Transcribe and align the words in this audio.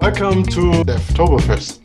Welcome 0.00 0.44
to 0.44 0.82
Devtoberfest. 0.82 1.76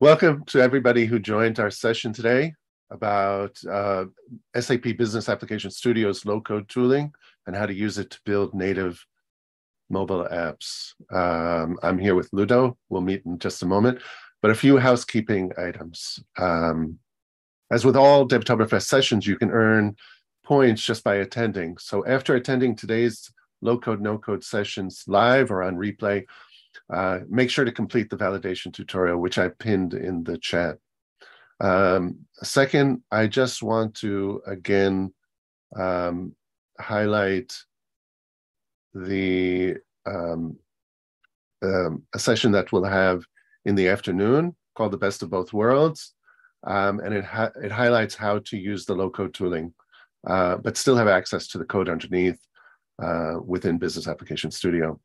Welcome 0.00 0.44
to 0.46 0.60
everybody 0.60 1.06
who 1.06 1.20
joined 1.20 1.60
our 1.60 1.70
session 1.70 2.12
today 2.12 2.54
about 2.90 3.56
uh, 3.70 4.06
SAP 4.58 4.96
Business 4.98 5.28
Application 5.28 5.70
Studio's 5.70 6.26
low-code 6.26 6.68
tooling 6.68 7.12
and 7.46 7.54
how 7.54 7.64
to 7.64 7.72
use 7.72 7.96
it 7.96 8.10
to 8.10 8.18
build 8.26 8.54
native 8.54 9.06
mobile 9.88 10.26
apps. 10.32 10.94
Um, 11.12 11.78
I'm 11.80 11.98
here 11.98 12.16
with 12.16 12.28
Ludo. 12.32 12.76
We'll 12.88 13.02
meet 13.02 13.24
in 13.24 13.38
just 13.38 13.62
a 13.62 13.66
moment, 13.66 14.02
but 14.42 14.50
a 14.50 14.56
few 14.56 14.78
housekeeping 14.78 15.52
items. 15.56 16.18
Um, 16.36 16.98
as 17.70 17.84
with 17.84 17.96
all 17.96 18.26
Devtoberfest 18.26 18.86
sessions, 18.86 19.28
you 19.28 19.36
can 19.36 19.52
earn 19.52 19.94
points 20.44 20.82
just 20.82 21.04
by 21.04 21.14
attending. 21.16 21.78
So 21.78 22.04
after 22.04 22.34
attending 22.34 22.74
today's 22.74 23.30
low 23.62 23.78
code, 23.78 24.00
no 24.00 24.18
code 24.18 24.44
sessions 24.44 25.04
live 25.06 25.50
or 25.50 25.62
on 25.62 25.76
replay, 25.76 26.24
uh, 26.92 27.20
make 27.28 27.50
sure 27.50 27.64
to 27.64 27.72
complete 27.72 28.10
the 28.10 28.16
validation 28.16 28.72
tutorial, 28.72 29.18
which 29.18 29.38
I 29.38 29.48
pinned 29.48 29.94
in 29.94 30.24
the 30.24 30.38
chat. 30.38 30.78
Um, 31.60 32.18
second, 32.42 33.02
I 33.10 33.26
just 33.26 33.62
want 33.62 33.94
to 33.96 34.42
again 34.46 35.14
um, 35.74 36.34
highlight 36.78 37.56
the 38.94 39.76
um, 40.04 40.58
um, 41.62 42.02
a 42.14 42.18
session 42.18 42.52
that 42.52 42.72
we'll 42.72 42.84
have 42.84 43.24
in 43.64 43.74
the 43.74 43.88
afternoon 43.88 44.54
called 44.74 44.92
the 44.92 44.98
best 44.98 45.22
of 45.22 45.30
both 45.30 45.52
worlds. 45.52 46.12
Um, 46.64 47.00
and 47.00 47.14
it, 47.14 47.24
it 47.62 47.72
highlights 47.72 48.14
how 48.14 48.40
to 48.40 48.56
use 48.56 48.84
the 48.84 48.94
low 48.94 49.10
code 49.10 49.34
tooling, 49.34 49.72
uh, 50.26 50.56
but 50.56 50.76
still 50.76 50.96
have 50.96 51.08
access 51.08 51.46
to 51.48 51.58
the 51.58 51.64
code 51.64 51.88
underneath 51.88 52.38
uh, 53.02 53.34
within 53.44 53.78
Business 53.78 54.08
Application 54.08 54.50
Studio. 54.50 55.00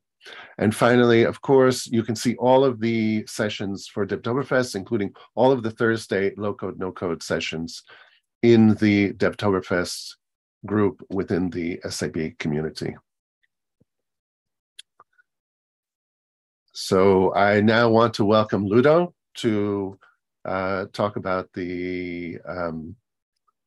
And 0.58 0.74
finally, 0.74 1.24
of 1.24 1.40
course, 1.40 1.86
you 1.86 2.02
can 2.02 2.14
see 2.14 2.36
all 2.36 2.64
of 2.64 2.80
the 2.80 3.26
sessions 3.26 3.88
for 3.88 4.06
Devtoberfest, 4.06 4.76
including 4.76 5.12
all 5.34 5.50
of 5.50 5.62
the 5.62 5.70
Thursday 5.70 6.32
low 6.36 6.54
code, 6.54 6.78
no 6.78 6.92
code 6.92 7.22
sessions 7.22 7.82
in 8.42 8.74
the 8.76 9.12
Devtoberfest 9.14 10.14
group 10.64 11.04
within 11.10 11.50
the 11.50 11.80
SAP 11.88 12.38
community. 12.38 12.94
So 16.72 17.34
I 17.34 17.60
now 17.60 17.90
want 17.90 18.14
to 18.14 18.24
welcome 18.24 18.64
Ludo 18.66 19.14
to 19.38 19.98
uh, 20.44 20.86
talk 20.92 21.16
about 21.16 21.52
the 21.52 22.38
um, 22.48 22.96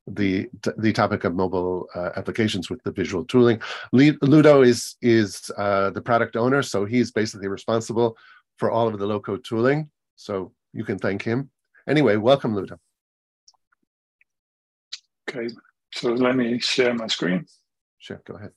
the 0.07 0.47
the 0.77 0.93
topic 0.93 1.23
of 1.23 1.33
mobile 1.33 1.87
uh, 1.95 2.11
applications 2.15 2.69
with 2.69 2.81
the 2.83 2.91
visual 2.91 3.25
tooling. 3.25 3.59
Ludo 3.91 4.61
is 4.61 4.95
is 5.01 5.49
uh, 5.57 5.89
the 5.89 6.01
product 6.01 6.35
owner, 6.35 6.61
so 6.61 6.85
he's 6.85 7.11
basically 7.11 7.47
responsible 7.47 8.15
for 8.57 8.71
all 8.71 8.87
of 8.87 8.99
the 8.99 9.05
low 9.05 9.19
code 9.19 9.43
tooling. 9.43 9.89
So 10.15 10.53
you 10.73 10.83
can 10.83 10.99
thank 10.99 11.23
him. 11.23 11.49
Anyway, 11.87 12.17
welcome, 12.17 12.55
Ludo. 12.55 12.77
Okay, 15.29 15.53
so 15.93 16.11
let 16.11 16.35
me 16.35 16.59
share 16.59 16.93
my 16.93 17.07
screen. 17.07 17.45
Sure, 17.97 18.21
go 18.25 18.35
ahead. 18.35 18.51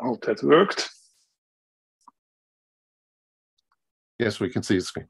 I 0.00 0.06
hope 0.06 0.24
that 0.24 0.42
worked. 0.42 0.90
Yes, 4.20 4.38
we 4.38 4.50
can 4.50 4.62
see 4.62 4.76
the 4.76 4.82
screen. 4.82 5.06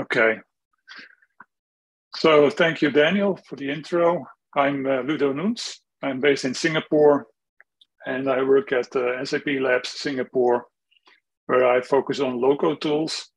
Okay. 0.00 0.36
So 2.14 2.48
thank 2.48 2.80
you, 2.80 2.92
Daniel, 2.92 3.40
for 3.48 3.56
the 3.56 3.68
intro. 3.68 4.24
I'm 4.56 4.86
uh, 4.86 5.00
Ludo 5.00 5.32
Noens. 5.32 5.78
I'm 6.00 6.20
based 6.20 6.44
in 6.44 6.54
Singapore, 6.54 7.26
and 8.06 8.30
I 8.30 8.44
work 8.44 8.70
at 8.70 8.94
uh, 8.94 9.24
SAP 9.24 9.46
Labs 9.60 9.88
Singapore, 9.88 10.66
where 11.46 11.66
I 11.66 11.80
focus 11.80 12.20
on 12.20 12.40
low-code 12.40 12.80
tools. 12.80 13.30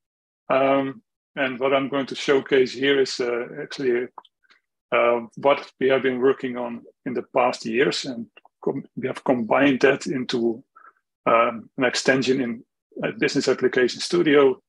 Um, 0.51 1.01
and 1.35 1.59
what 1.59 1.73
I'm 1.73 1.89
going 1.89 2.05
to 2.05 2.15
showcase 2.15 2.71
here 2.71 3.01
is 3.01 3.19
uh, 3.19 3.47
actually 3.63 4.09
uh, 4.91 5.21
what 5.37 5.71
we 5.79 5.89
have 5.89 6.03
been 6.03 6.19
working 6.19 6.55
on 6.55 6.83
in 7.07 7.15
the 7.15 7.23
past 7.35 7.65
years, 7.65 8.05
and 8.05 8.27
we 8.95 9.07
have 9.07 9.23
combined 9.23 9.79
that 9.81 10.05
into 10.05 10.63
um, 11.25 11.67
an 11.79 11.83
extension 11.83 12.41
in 12.41 12.63
Business 13.19 13.47
Application 13.47 13.99
Studio, 13.99 14.61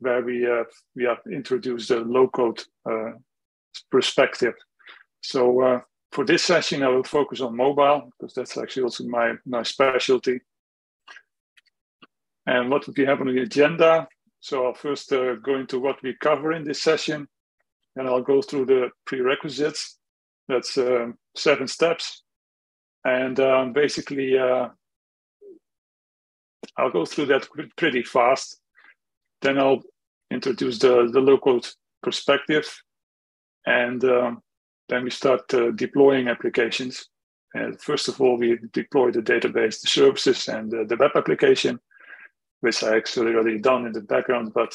where 0.00 0.22
we 0.22 0.42
have, 0.42 0.66
we 0.96 1.04
have 1.04 1.18
introduced 1.30 1.90
a 1.90 2.00
low-code 2.00 2.62
uh, 2.90 3.12
perspective. 3.90 4.54
So 5.22 5.60
uh, 5.62 5.80
for 6.12 6.24
this 6.24 6.42
session, 6.42 6.82
I 6.82 6.88
will 6.88 7.04
focus 7.04 7.40
on 7.40 7.56
mobile 7.56 8.10
because 8.18 8.34
that's 8.34 8.56
actually 8.56 8.84
also 8.84 9.04
my, 9.04 9.34
my 9.44 9.62
specialty. 9.62 10.40
And 12.46 12.70
what 12.70 12.88
we 12.96 13.04
have 13.04 13.20
on 13.20 13.26
the 13.26 13.42
agenda? 13.42 14.08
So 14.40 14.66
I'll 14.66 14.74
first 14.74 15.12
uh, 15.12 15.34
go 15.34 15.56
into 15.56 15.78
what 15.78 16.02
we 16.02 16.16
cover 16.22 16.52
in 16.52 16.64
this 16.64 16.82
session, 16.82 17.28
and 17.96 18.08
I'll 18.08 18.22
go 18.22 18.40
through 18.40 18.66
the 18.66 18.90
prerequisites. 19.04 19.98
That's 20.48 20.78
uh, 20.78 21.08
seven 21.36 21.68
steps. 21.68 22.22
And 23.04 23.38
um, 23.40 23.72
basically, 23.72 24.38
uh, 24.38 24.68
I'll 26.78 26.90
go 26.90 27.04
through 27.04 27.26
that 27.26 27.48
pretty 27.76 28.02
fast. 28.02 28.60
Then 29.42 29.58
I'll 29.58 29.82
introduce 30.30 30.78
the, 30.78 31.10
the 31.12 31.20
low-code 31.20 31.66
perspective. 32.02 32.66
And 33.66 34.02
um, 34.04 34.42
then 34.88 35.04
we 35.04 35.10
start 35.10 35.52
uh, 35.52 35.72
deploying 35.72 36.28
applications. 36.28 37.08
And 37.54 37.80
first 37.80 38.08
of 38.08 38.20
all, 38.20 38.38
we 38.38 38.58
deploy 38.72 39.10
the 39.10 39.22
database, 39.22 39.80
the 39.80 39.88
services, 39.88 40.48
and 40.48 40.72
uh, 40.72 40.84
the 40.84 40.96
web 40.96 41.12
application, 41.16 41.80
which 42.60 42.82
I 42.84 42.96
actually 42.96 43.34
already 43.34 43.58
done 43.58 43.86
in 43.86 43.92
the 43.92 44.00
background. 44.00 44.52
But 44.54 44.74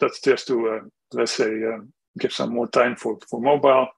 that's 0.00 0.20
just 0.20 0.46
to, 0.48 0.68
uh, 0.68 0.80
let's 1.12 1.32
say, 1.32 1.62
uh, 1.62 1.80
give 2.18 2.32
some 2.32 2.54
more 2.54 2.68
time 2.68 2.96
for, 2.96 3.18
for 3.28 3.40
mobile. 3.40 3.88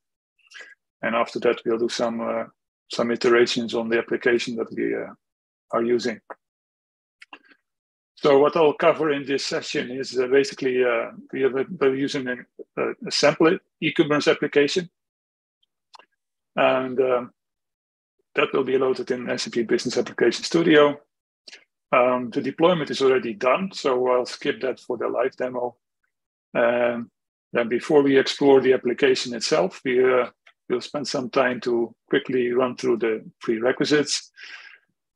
And 1.02 1.14
after 1.14 1.38
that, 1.40 1.60
we'll 1.64 1.78
do 1.78 1.88
some 1.88 2.20
uh, 2.20 2.44
some 2.90 3.10
iterations 3.10 3.74
on 3.74 3.88
the 3.88 3.98
application 3.98 4.56
that 4.56 4.72
we 4.72 4.94
uh, 4.94 5.12
are 5.72 5.82
using. 5.82 6.20
So 8.16 8.38
what 8.38 8.56
I'll 8.56 8.72
cover 8.72 9.12
in 9.12 9.26
this 9.26 9.44
session 9.44 9.90
is 9.90 10.18
uh, 10.18 10.26
basically 10.28 10.82
uh, 10.82 11.10
we 11.32 11.42
have 11.42 11.52
we're 11.52 11.94
using 11.94 12.26
a, 12.28 12.82
a 13.06 13.10
sample 13.10 13.58
e-commerce 13.80 14.26
application, 14.26 14.88
and 16.56 16.98
um, 16.98 17.30
that 18.34 18.48
will 18.54 18.64
be 18.64 18.78
loaded 18.78 19.10
in 19.10 19.38
SAP 19.38 19.66
Business 19.66 19.98
Application 19.98 20.44
Studio. 20.44 20.98
Um, 21.92 22.30
the 22.30 22.40
deployment 22.40 22.90
is 22.90 23.02
already 23.02 23.34
done, 23.34 23.70
so 23.72 24.10
I'll 24.10 24.26
skip 24.26 24.62
that 24.62 24.80
for 24.80 24.96
the 24.96 25.08
live 25.08 25.36
demo. 25.36 25.76
Um, 26.54 27.10
then 27.52 27.68
before 27.68 28.02
we 28.02 28.18
explore 28.18 28.62
the 28.62 28.72
application 28.72 29.34
itself, 29.34 29.82
we 29.84 30.02
uh, 30.02 30.30
will 30.70 30.80
spend 30.80 31.06
some 31.06 31.28
time 31.28 31.60
to 31.60 31.94
quickly 32.08 32.50
run 32.52 32.76
through 32.76 32.96
the 32.96 33.30
prerequisites 33.40 34.30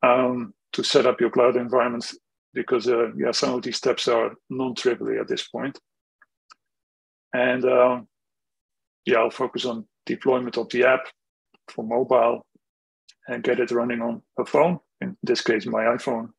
um, 0.03 0.53
to 0.73 0.83
set 0.83 1.07
up 1.07 1.19
your 1.19 1.31
cloud 1.31 1.55
environments 1.55 2.15
because 2.53 2.87
uh, 2.87 3.11
yeah, 3.15 3.31
some 3.31 3.53
of 3.55 3.61
these 3.61 3.77
steps 3.77 4.07
are 4.07 4.31
non-trivial 4.49 5.21
at 5.21 5.27
this 5.27 5.47
point. 5.47 5.79
And 7.33 7.63
um, 7.65 8.07
yeah, 9.05 9.19
I'll 9.19 9.29
focus 9.31 9.65
on 9.65 9.85
deployment 10.05 10.57
of 10.57 10.69
the 10.69 10.83
app 10.83 11.07
for 11.69 11.83
mobile 11.83 12.45
and 13.27 13.43
get 13.43 13.59
it 13.59 13.71
running 13.71 14.01
on 14.01 14.21
a 14.39 14.45
phone, 14.45 14.79
in 14.99 15.15
this 15.23 15.41
case, 15.41 15.65
my 15.65 15.83
iPhone. 15.83 16.29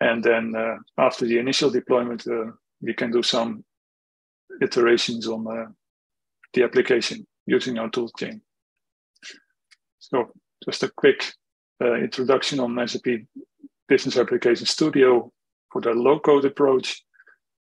And 0.00 0.22
then 0.22 0.54
uh, 0.56 0.76
after 0.96 1.26
the 1.26 1.38
initial 1.38 1.70
deployment, 1.70 2.26
uh, 2.26 2.52
we 2.80 2.94
can 2.94 3.10
do 3.10 3.22
some 3.22 3.64
iterations 4.62 5.26
on 5.26 5.46
uh, 5.46 5.66
the 6.54 6.62
application 6.62 7.26
using 7.46 7.78
our 7.78 7.90
toolchain. 7.90 8.40
So 9.98 10.32
just 10.64 10.82
a 10.84 10.90
quick 10.96 11.24
uh, 11.82 11.94
introduction 11.94 12.60
on 12.60 12.88
SAP 12.88 13.26
Business 13.88 14.18
Application 14.18 14.66
Studio 14.66 15.32
for 15.72 15.80
the 15.80 15.90
low-code 15.90 16.44
approach. 16.44 17.02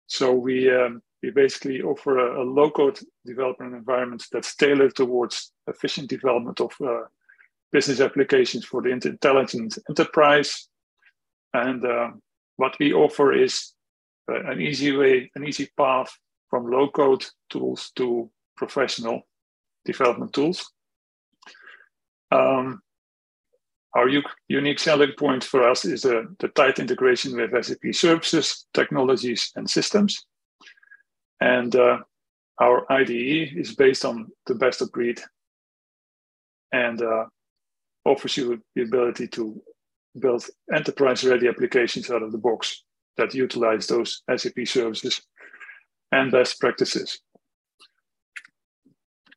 So 0.08 0.34
we 0.34 0.70
um, 0.70 1.02
we 1.24 1.32
basically 1.32 1.82
offer 1.82 2.18
a, 2.18 2.42
a 2.42 2.44
low-code 2.44 3.00
development 3.26 3.76
environment 3.76 4.24
that's 4.32 4.56
tailored 4.56 4.96
towards 4.96 5.52
efficient 5.68 6.10
development 6.10 6.60
of 6.60 6.72
uh, 6.84 7.02
business 7.72 8.00
applications 8.00 8.66
for 8.66 8.82
the 8.82 8.90
intelligent 8.90 9.78
enterprise. 9.90 10.68
And 11.54 11.86
uh, 11.86 12.10
what 12.56 12.76
we 12.80 12.94
offer 12.94 13.34
is 13.34 13.74
uh, 14.32 14.52
an 14.52 14.62
easy 14.62 14.96
way, 14.96 15.32
an 15.36 15.48
easy 15.48 15.70
path 15.78 16.12
from 16.50 16.70
low-code 16.70 17.26
tools 17.50 17.92
to 17.96 18.30
professional 18.58 19.22
development 19.86 20.34
tools. 20.34 20.72
Um, 22.32 22.82
our 23.94 24.08
unique 24.48 24.80
selling 24.80 25.12
point 25.18 25.44
for 25.44 25.68
us 25.68 25.84
is 25.84 26.06
uh, 26.06 26.24
the 26.40 26.48
tight 26.50 26.80
integration 26.80 27.36
with 27.36 27.66
SAP 27.66 27.94
services, 27.94 28.66
technologies, 28.74 29.52
and 29.56 29.70
systems. 29.70 30.26
And 31.42 31.76
uh, 31.76 32.00
our 32.60 32.90
IDE 32.92 33.58
is 33.58 33.76
based 33.76 34.06
on 34.06 34.28
the 34.46 34.56
best 34.56 34.82
of 34.82 34.92
breed 34.92 35.20
and 36.72 37.02
uh, 37.02 37.26
offers 38.06 38.38
you 38.38 38.62
the 38.76 38.84
ability 38.84 39.28
to 39.30 39.62
build 40.20 40.46
enterprise 40.74 41.24
ready 41.24 41.48
applications 41.48 42.10
out 42.10 42.24
of 42.24 42.32
the 42.32 42.38
box 42.38 42.84
that 43.18 43.34
utilize 43.34 43.88
those 43.88 44.22
SAP 44.34 44.66
services 44.66 45.22
and 46.12 46.32
best 46.32 46.60
practices. 46.60 47.20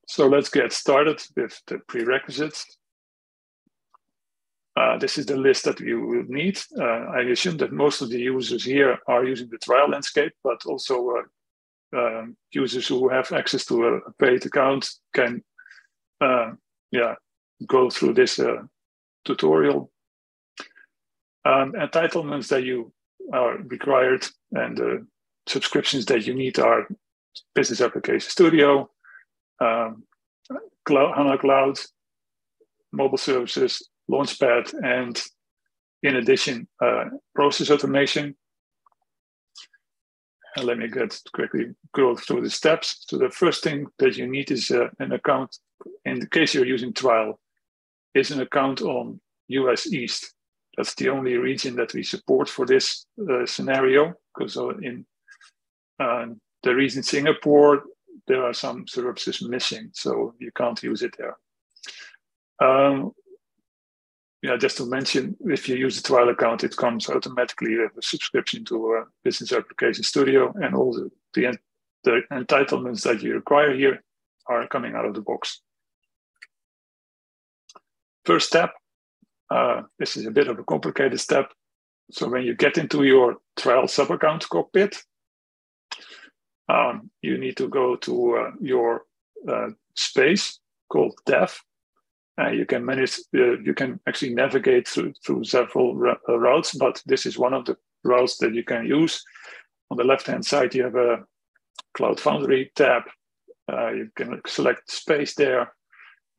So 0.07 0.29
let's 0.29 0.49
get 0.49 0.73
started 0.73 1.21
with 1.37 1.61
the 1.67 1.79
prerequisites. 1.89 2.79
Uh, 4.77 4.99
this 4.99 5.19
is 5.19 5.27
the 5.27 5.37
list 5.37 5.65
that 5.65 5.79
you 5.79 6.01
will 6.01 6.25
need. 6.27 6.59
Uh, 6.79 7.07
I 7.15 7.21
assume 7.23 7.57
that 7.59 7.73
most 7.73 8.03
of 8.03 8.11
the 8.11 8.19
users 8.19 8.65
here 8.65 8.99
are 9.07 9.25
using 9.25 9.49
the 9.49 9.59
trial 9.59 9.89
landscape, 9.89 10.33
but 10.43 10.67
also 10.67 11.11
uh, 11.11 11.23
um, 11.97 12.37
users 12.53 12.89
who 12.89 13.09
have 13.09 13.31
access 13.33 13.65
to 13.67 13.87
a, 13.87 14.13
paid 14.19 14.45
account 14.45 14.91
can 15.15 15.45
uh, 16.21 16.53
yeah, 16.91 17.15
go 17.67 17.89
through 17.89 18.15
this 18.15 18.39
uh, 18.41 18.63
tutorial. 19.25 19.93
Um, 21.45 21.73
entitlements 21.73 22.49
that 22.49 22.65
you 22.65 22.93
are 23.33 23.59
required 23.59 24.27
and 24.53 24.77
the 24.77 25.07
subscriptions 25.47 26.07
that 26.07 26.27
you 26.27 26.35
need 26.35 26.59
are 26.59 26.89
Business 27.55 27.81
Application 27.81 28.29
Studio, 28.31 28.91
um, 29.61 30.05
Cloud, 30.85 31.15
HANA 31.17 31.39
Cloud, 31.39 31.79
mobile 32.93 33.19
services, 33.19 33.89
Launchpad, 34.11 34.75
and 34.83 35.21
in 36.03 36.17
addition, 36.17 36.69
uh, 36.85 37.05
process 37.35 37.71
automation. 37.71 38.35
And 40.57 40.67
let 40.67 40.79
me 40.79 40.89
get 40.89 41.19
quickly 41.33 41.75
go 41.95 42.15
through 42.15 42.43
the 42.43 42.51
steps. 42.51 43.05
So 43.09 43.19
the 43.19 43.31
first 43.31 43.65
thing 43.65 43.87
that 43.99 44.17
you 44.17 44.27
need 44.27 44.51
is 44.51 44.71
uh, 44.71 44.89
an 45.01 45.13
account. 45.13 45.57
In 46.05 46.21
the 46.21 46.29
case 46.29 46.55
you're 46.55 46.67
using 46.67 46.93
trial, 46.93 47.41
is 48.15 48.31
an 48.31 48.41
account 48.41 48.81
on 48.83 49.21
US 49.49 49.93
East. 49.93 50.33
That's 50.77 50.95
the 50.95 51.09
only 51.09 51.35
region 51.37 51.77
that 51.77 51.95
we 51.95 52.03
support 52.03 52.49
for 52.49 52.67
this 52.67 53.07
uh, 53.31 53.47
scenario 53.47 54.15
because 54.35 54.57
uh, 54.57 54.69
in 54.79 55.05
uh, 56.01 56.27
the 56.63 56.75
region 56.75 57.03
Singapore, 57.03 57.85
there 58.27 58.45
are 58.45 58.55
some 58.55 58.87
services 58.87 59.43
missing, 59.43 59.91
so 59.93 60.35
you 60.39 60.51
can't 60.57 60.83
use 60.83 61.03
it 61.03 61.15
there. 61.19 61.37
Um, 62.61 63.13
yeah, 64.45 64.59
just 64.59 64.77
to 64.77 64.85
mention, 64.85 65.35
if 65.47 65.71
you 65.71 65.75
use 65.75 65.97
the 65.97 66.07
trial 66.07 66.29
account, 66.29 66.65
it 66.65 66.77
comes 66.77 67.09
automatically 67.09 67.79
with 67.79 67.97
a 67.97 68.03
subscription 68.03 68.63
to 68.67 69.07
Business 69.23 69.55
Application 69.55 70.05
Studio, 70.05 70.53
and 70.57 70.75
all 70.75 70.93
the, 70.93 71.11
the, 71.33 71.57
the 72.03 72.21
entitlements 72.31 73.05
that 73.05 73.23
you 73.23 73.33
require 73.33 73.75
here 73.75 74.05
are 74.47 74.69
coming 74.69 74.95
out 74.95 75.07
of 75.07 75.15
the 75.15 75.23
box. 75.23 75.63
First 78.27 78.49
step, 78.49 78.75
uh, 79.51 79.81
this 79.99 80.15
is 80.19 80.27
a 80.27 80.31
bit 80.31 80.49
of 80.49 80.59
a 80.59 80.65
complicated 80.65 81.21
step. 81.21 81.51
So 82.11 82.29
when 82.29 82.43
you 82.43 82.55
get 82.55 82.77
into 82.77 83.03
your 83.05 83.37
trial 83.57 83.89
sub-account 83.89 84.47
cockpit, 84.51 85.03
um, 86.69 87.11
you 87.23 87.39
need 87.39 87.57
to 87.57 87.69
go 87.69 87.97
to 87.97 88.37
uh, 88.37 88.51
your 88.61 89.05
uh, 89.49 89.69
space 89.95 90.61
called 90.91 91.19
dev. 91.25 91.59
Uh, 92.41 92.49
you 92.49 92.67
can 92.67 92.85
manage, 92.85 93.21
uh, 93.37 93.59
you 93.61 93.75
can 93.75 94.01
actually 94.09 94.35
navigate 94.35 94.89
through, 94.89 95.13
through 95.25 95.45
several 95.45 95.97
uh, 96.29 96.39
routes, 96.39 96.75
but 96.75 97.01
this 97.07 97.27
is 97.27 97.39
one 97.39 97.55
of 97.55 97.65
the 97.65 97.77
routes 98.03 98.39
that 98.39 98.55
you 98.55 98.65
can 98.65 98.85
use. 98.85 99.23
On 99.91 99.97
the 99.97 100.05
left-hand 100.05 100.45
side, 100.45 100.75
you 100.75 100.83
have 100.83 100.97
a 100.97 101.25
Cloud 101.95 102.19
Foundry 102.19 102.73
tab. 102.75 103.03
Uh, 103.73 103.91
you 103.91 104.11
can 104.17 104.41
select 104.47 104.91
space 104.91 105.35
there, 105.35 105.73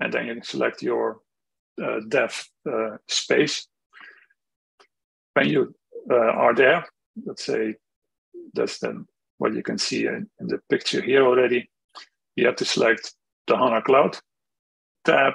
and 0.01 0.11
then 0.11 0.25
you 0.27 0.33
can 0.33 0.43
select 0.43 0.83
your 0.83 1.19
dev 2.09 2.47
space. 3.07 3.67
When 5.33 5.47
you 5.47 5.75
are 6.09 6.53
there, 6.53 6.85
let's 7.25 7.45
say 7.45 7.75
that's 8.53 8.79
then 8.79 9.05
what 9.37 9.53
you 9.53 9.63
can 9.63 9.77
see 9.77 10.05
in, 10.07 10.29
in 10.39 10.47
the 10.47 10.59
picture 10.69 11.01
here 11.01 11.25
already. 11.25 11.69
You 12.35 12.47
have 12.47 12.55
to 12.57 12.65
select 12.65 13.13
the 13.47 13.57
HANA 13.57 13.81
Cloud 13.81 14.17
tab 15.05 15.33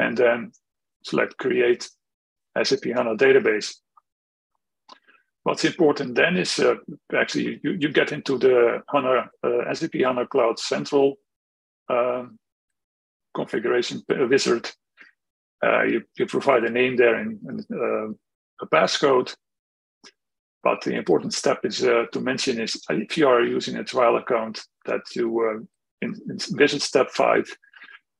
and 0.00 0.16
then 0.16 0.52
select 1.04 1.36
Create 1.38 1.88
SAP 2.62 2.84
HANA 2.84 3.16
Database. 3.16 3.74
What's 5.42 5.64
important 5.64 6.14
then 6.14 6.36
is 6.36 6.58
uh, 6.58 6.74
actually 7.14 7.60
you, 7.62 7.72
you 7.72 7.88
get 7.88 8.12
into 8.12 8.38
the 8.38 8.82
HANA, 8.92 9.30
uh, 9.42 9.74
SAP 9.74 9.94
HANA 9.94 10.26
Cloud 10.26 10.58
Central 10.58 11.16
um, 11.88 12.38
configuration 13.34 14.02
wizard. 14.08 14.70
Uh, 15.64 15.82
you, 15.82 16.02
you 16.18 16.26
provide 16.26 16.64
a 16.64 16.70
name 16.70 16.96
there 16.96 17.16
and, 17.16 17.38
and 17.46 17.60
uh, 17.72 18.08
a 18.62 18.66
passcode. 18.66 19.34
But 20.62 20.82
the 20.82 20.94
important 20.94 21.32
step 21.32 21.64
is 21.64 21.82
uh, 21.82 22.04
to 22.12 22.20
mention 22.20 22.60
is 22.60 22.76
uh, 22.90 22.94
if 22.94 23.16
you 23.16 23.26
are 23.28 23.42
using 23.42 23.76
a 23.76 23.84
trial 23.84 24.16
account 24.16 24.60
that 24.84 25.00
you 25.14 25.26
uh, 25.40 25.64
in, 26.02 26.14
in 26.28 26.38
wizard 26.52 26.82
step 26.82 27.10
five, 27.10 27.46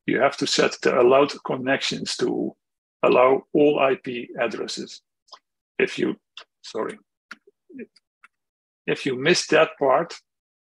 you 0.07 0.21
have 0.21 0.37
to 0.39 0.47
set 0.47 0.77
the 0.83 1.01
allowed 1.01 1.33
connections 1.45 2.17
to 2.17 2.55
allow 3.03 3.43
all 3.53 3.89
IP 3.93 4.31
addresses. 4.39 5.03
If 5.79 5.99
you, 5.99 6.17
sorry, 6.63 6.99
if 8.87 9.07
you 9.07 9.17
miss 9.17 9.47
that 9.49 9.71
part, 9.79 10.15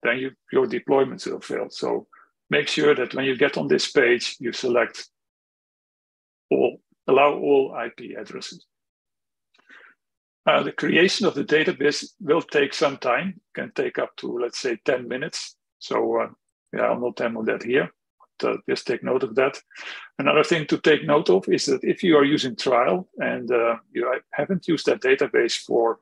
then 0.03 0.19
you, 0.19 0.31
your 0.51 0.67
deployment 0.67 1.25
will 1.25 1.41
fail. 1.41 1.69
So 1.69 2.07
make 2.49 2.67
sure 2.67 2.95
that 2.95 3.13
when 3.13 3.25
you 3.25 3.35
get 3.37 3.57
on 3.57 3.67
this 3.67 3.91
page, 3.91 4.35
you 4.39 4.53
select 4.53 5.07
all, 6.51 6.81
allow 7.07 7.33
all 7.33 7.75
IP 7.85 8.17
addresses. 8.17 8.65
Uh, 10.45 10.61
the 10.61 10.73
creation 10.73 11.25
of 11.25 11.35
the 11.35 11.43
database 11.43 12.05
will 12.19 12.41
take 12.41 12.73
some 12.73 12.97
time, 12.97 13.39
can 13.55 13.71
take 13.75 13.97
up 13.97 14.13
to, 14.17 14.37
let's 14.37 14.59
say, 14.59 14.77
10 14.83 15.07
minutes. 15.07 15.55
So 15.79 16.21
uh, 16.21 16.27
yeah, 16.73 16.81
I'll 16.81 16.99
not 16.99 17.15
demo 17.15 17.43
that 17.45 17.63
here. 17.63 17.89
But, 18.43 18.49
uh, 18.49 18.57
just 18.69 18.87
take 18.87 19.03
note 19.03 19.23
of 19.23 19.35
that. 19.35 19.59
Another 20.19 20.43
thing 20.43 20.67
to 20.67 20.77
take 20.77 21.05
note 21.05 21.29
of 21.29 21.47
is 21.47 21.65
that 21.65 21.83
if 21.83 22.03
you 22.03 22.17
are 22.17 22.25
using 22.25 22.55
trial 22.55 23.07
and 23.17 23.51
uh, 23.51 23.77
you 23.93 24.21
haven't 24.31 24.67
used 24.67 24.85
that 24.85 25.01
database 25.01 25.57
for 25.57 25.99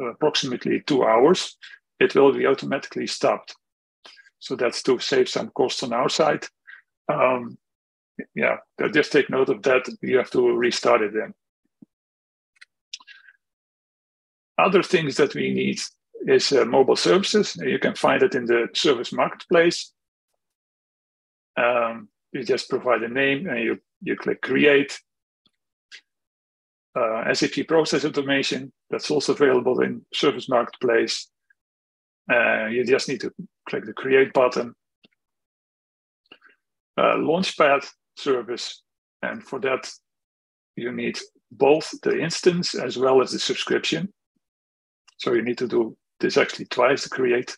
uh, 0.00 0.06
approximately 0.06 0.80
two 0.80 1.04
hours, 1.04 1.56
it 2.00 2.14
will 2.14 2.32
be 2.32 2.46
automatically 2.46 3.06
stopped. 3.06 3.54
So 4.38 4.56
that's 4.56 4.82
to 4.82 4.98
save 4.98 5.28
some 5.28 5.50
costs 5.50 5.82
on 5.82 5.92
our 5.92 6.08
side. 6.08 6.46
Um, 7.08 7.58
yeah, 8.34 8.58
just 8.92 9.12
take 9.12 9.30
note 9.30 9.48
of 9.48 9.62
that. 9.62 9.88
You 10.00 10.18
have 10.18 10.30
to 10.30 10.56
restart 10.56 11.02
it 11.02 11.12
then. 11.14 11.34
Other 14.56 14.82
things 14.82 15.16
that 15.16 15.34
we 15.34 15.52
need 15.52 15.80
is 16.26 16.52
uh, 16.52 16.64
mobile 16.64 16.96
services. 16.96 17.56
You 17.56 17.78
can 17.78 17.94
find 17.94 18.22
it 18.22 18.34
in 18.34 18.46
the 18.46 18.68
service 18.74 19.12
marketplace. 19.12 19.92
Um, 21.56 22.08
you 22.32 22.42
just 22.44 22.68
provide 22.68 23.02
a 23.02 23.08
name 23.08 23.46
and 23.48 23.60
you, 23.60 23.78
you 24.02 24.16
click 24.16 24.42
create. 24.42 24.98
Uh, 26.96 27.32
SAP 27.34 27.66
process 27.66 28.04
automation, 28.04 28.72
that's 28.90 29.10
also 29.10 29.32
available 29.32 29.80
in 29.80 30.04
service 30.12 30.48
marketplace. 30.48 31.28
Uh, 32.32 32.66
you 32.66 32.84
just 32.84 33.08
need 33.08 33.20
to 33.20 33.32
click 33.68 33.84
the 33.84 33.92
create 33.92 34.32
button. 34.32 34.74
Uh, 36.96 37.16
Launchpad 37.16 37.84
service, 38.16 38.82
and 39.22 39.42
for 39.42 39.58
that, 39.60 39.90
you 40.76 40.92
need 40.92 41.18
both 41.50 41.92
the 42.02 42.20
instance 42.20 42.74
as 42.74 42.96
well 42.96 43.20
as 43.20 43.32
the 43.32 43.38
subscription. 43.38 44.12
So 45.16 45.32
you 45.32 45.42
need 45.42 45.58
to 45.58 45.68
do 45.68 45.96
this 46.20 46.36
actually 46.36 46.66
twice 46.66 47.02
to 47.02 47.08
create. 47.08 47.56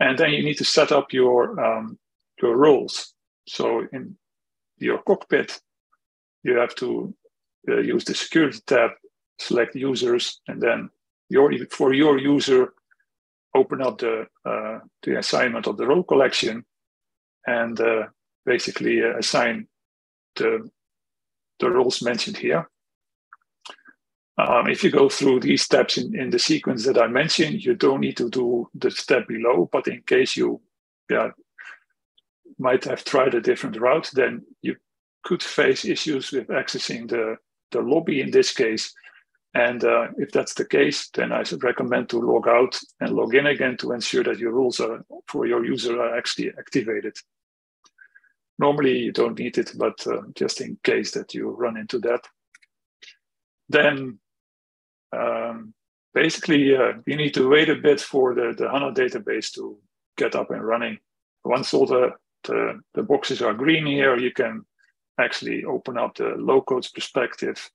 And 0.00 0.18
then 0.18 0.32
you 0.32 0.42
need 0.42 0.58
to 0.58 0.64
set 0.64 0.92
up 0.92 1.12
your, 1.12 1.58
um, 1.64 1.98
your 2.42 2.56
roles. 2.56 3.14
So 3.48 3.86
in 3.92 4.16
your 4.78 4.98
cockpit, 5.02 5.60
you 6.42 6.56
have 6.58 6.74
to 6.76 7.14
uh, 7.68 7.78
use 7.78 8.04
the 8.04 8.14
security 8.14 8.60
tab, 8.66 8.90
select 9.38 9.74
users, 9.74 10.40
and 10.48 10.60
then 10.60 10.90
your, 11.28 11.52
for 11.70 11.92
your 11.92 12.18
user, 12.18 12.74
open 13.54 13.80
up 13.80 13.98
the, 13.98 14.26
uh, 14.44 14.78
the 15.02 15.18
assignment 15.18 15.66
of 15.66 15.76
the 15.76 15.86
role 15.86 16.02
collection 16.02 16.64
and 17.46 17.80
uh, 17.80 18.04
basically 18.44 19.02
uh, 19.02 19.16
assign 19.18 19.66
the, 20.36 20.68
the 21.58 21.70
roles 21.70 22.02
mentioned 22.02 22.36
here. 22.36 22.68
Um, 24.38 24.68
if 24.68 24.84
you 24.84 24.90
go 24.90 25.08
through 25.08 25.40
these 25.40 25.62
steps 25.62 25.96
in, 25.96 26.14
in 26.18 26.30
the 26.30 26.38
sequence 26.38 26.84
that 26.84 26.98
I 26.98 27.06
mentioned, 27.06 27.64
you 27.64 27.74
don't 27.74 28.00
need 28.00 28.18
to 28.18 28.28
do 28.28 28.68
the 28.74 28.90
step 28.90 29.26
below, 29.28 29.68
but 29.72 29.88
in 29.88 30.02
case 30.02 30.36
you 30.36 30.60
yeah, 31.10 31.30
might 32.58 32.84
have 32.84 33.04
tried 33.04 33.34
a 33.34 33.40
different 33.40 33.80
route, 33.80 34.10
then 34.12 34.44
you 34.60 34.76
could 35.24 35.42
face 35.42 35.84
issues 35.84 36.32
with 36.32 36.48
accessing 36.48 37.08
the, 37.08 37.36
the 37.70 37.80
lobby 37.80 38.20
in 38.20 38.30
this 38.30 38.52
case. 38.52 38.94
And 39.54 39.82
uh, 39.82 40.08
if 40.18 40.32
that's 40.32 40.52
the 40.52 40.66
case, 40.66 41.08
then 41.14 41.32
I 41.32 41.42
recommend 41.62 42.10
to 42.10 42.18
log 42.18 42.46
out 42.46 42.78
and 43.00 43.16
log 43.16 43.34
in 43.34 43.46
again 43.46 43.78
to 43.78 43.92
ensure 43.92 44.22
that 44.24 44.38
your 44.38 44.52
rules 44.52 44.80
are, 44.80 45.02
for 45.28 45.46
your 45.46 45.64
user 45.64 45.98
are 45.98 46.14
actually 46.14 46.50
activated. 46.58 47.16
Normally 48.58 48.98
you 48.98 49.12
don't 49.12 49.38
need 49.38 49.56
it, 49.56 49.72
but 49.76 50.06
uh, 50.06 50.22
just 50.34 50.60
in 50.60 50.78
case 50.84 51.12
that 51.12 51.32
you 51.32 51.48
run 51.48 51.78
into 51.78 51.98
that. 52.00 52.20
Then 53.70 54.18
um, 55.12 55.74
basically 56.14 56.76
uh, 56.76 56.94
you 57.06 57.16
need 57.16 57.34
to 57.34 57.48
wait 57.48 57.68
a 57.68 57.74
bit 57.74 58.00
for 58.00 58.34
the, 58.34 58.54
the 58.56 58.70
HANA 58.70 58.92
database 58.92 59.52
to 59.54 59.78
get 60.16 60.34
up 60.34 60.50
and 60.50 60.64
running. 60.64 60.98
Once 61.44 61.74
all 61.74 61.86
the, 61.86 62.10
the, 62.44 62.80
the 62.94 63.02
boxes 63.02 63.42
are 63.42 63.54
green 63.54 63.86
here, 63.86 64.16
you 64.18 64.32
can 64.32 64.64
actually 65.18 65.64
open 65.64 65.96
up 65.96 66.16
the 66.16 66.34
low 66.36 66.60
codes 66.60 66.90
perspective 66.90 67.70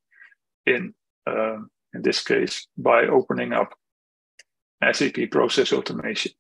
in 0.66 0.94
uh, 1.28 1.58
in 1.94 2.02
this 2.02 2.24
case 2.24 2.68
by 2.78 3.04
opening 3.04 3.54
up 3.54 3.74
SAP 4.92 5.30
Process 5.30 5.74
Automation. 5.74 6.32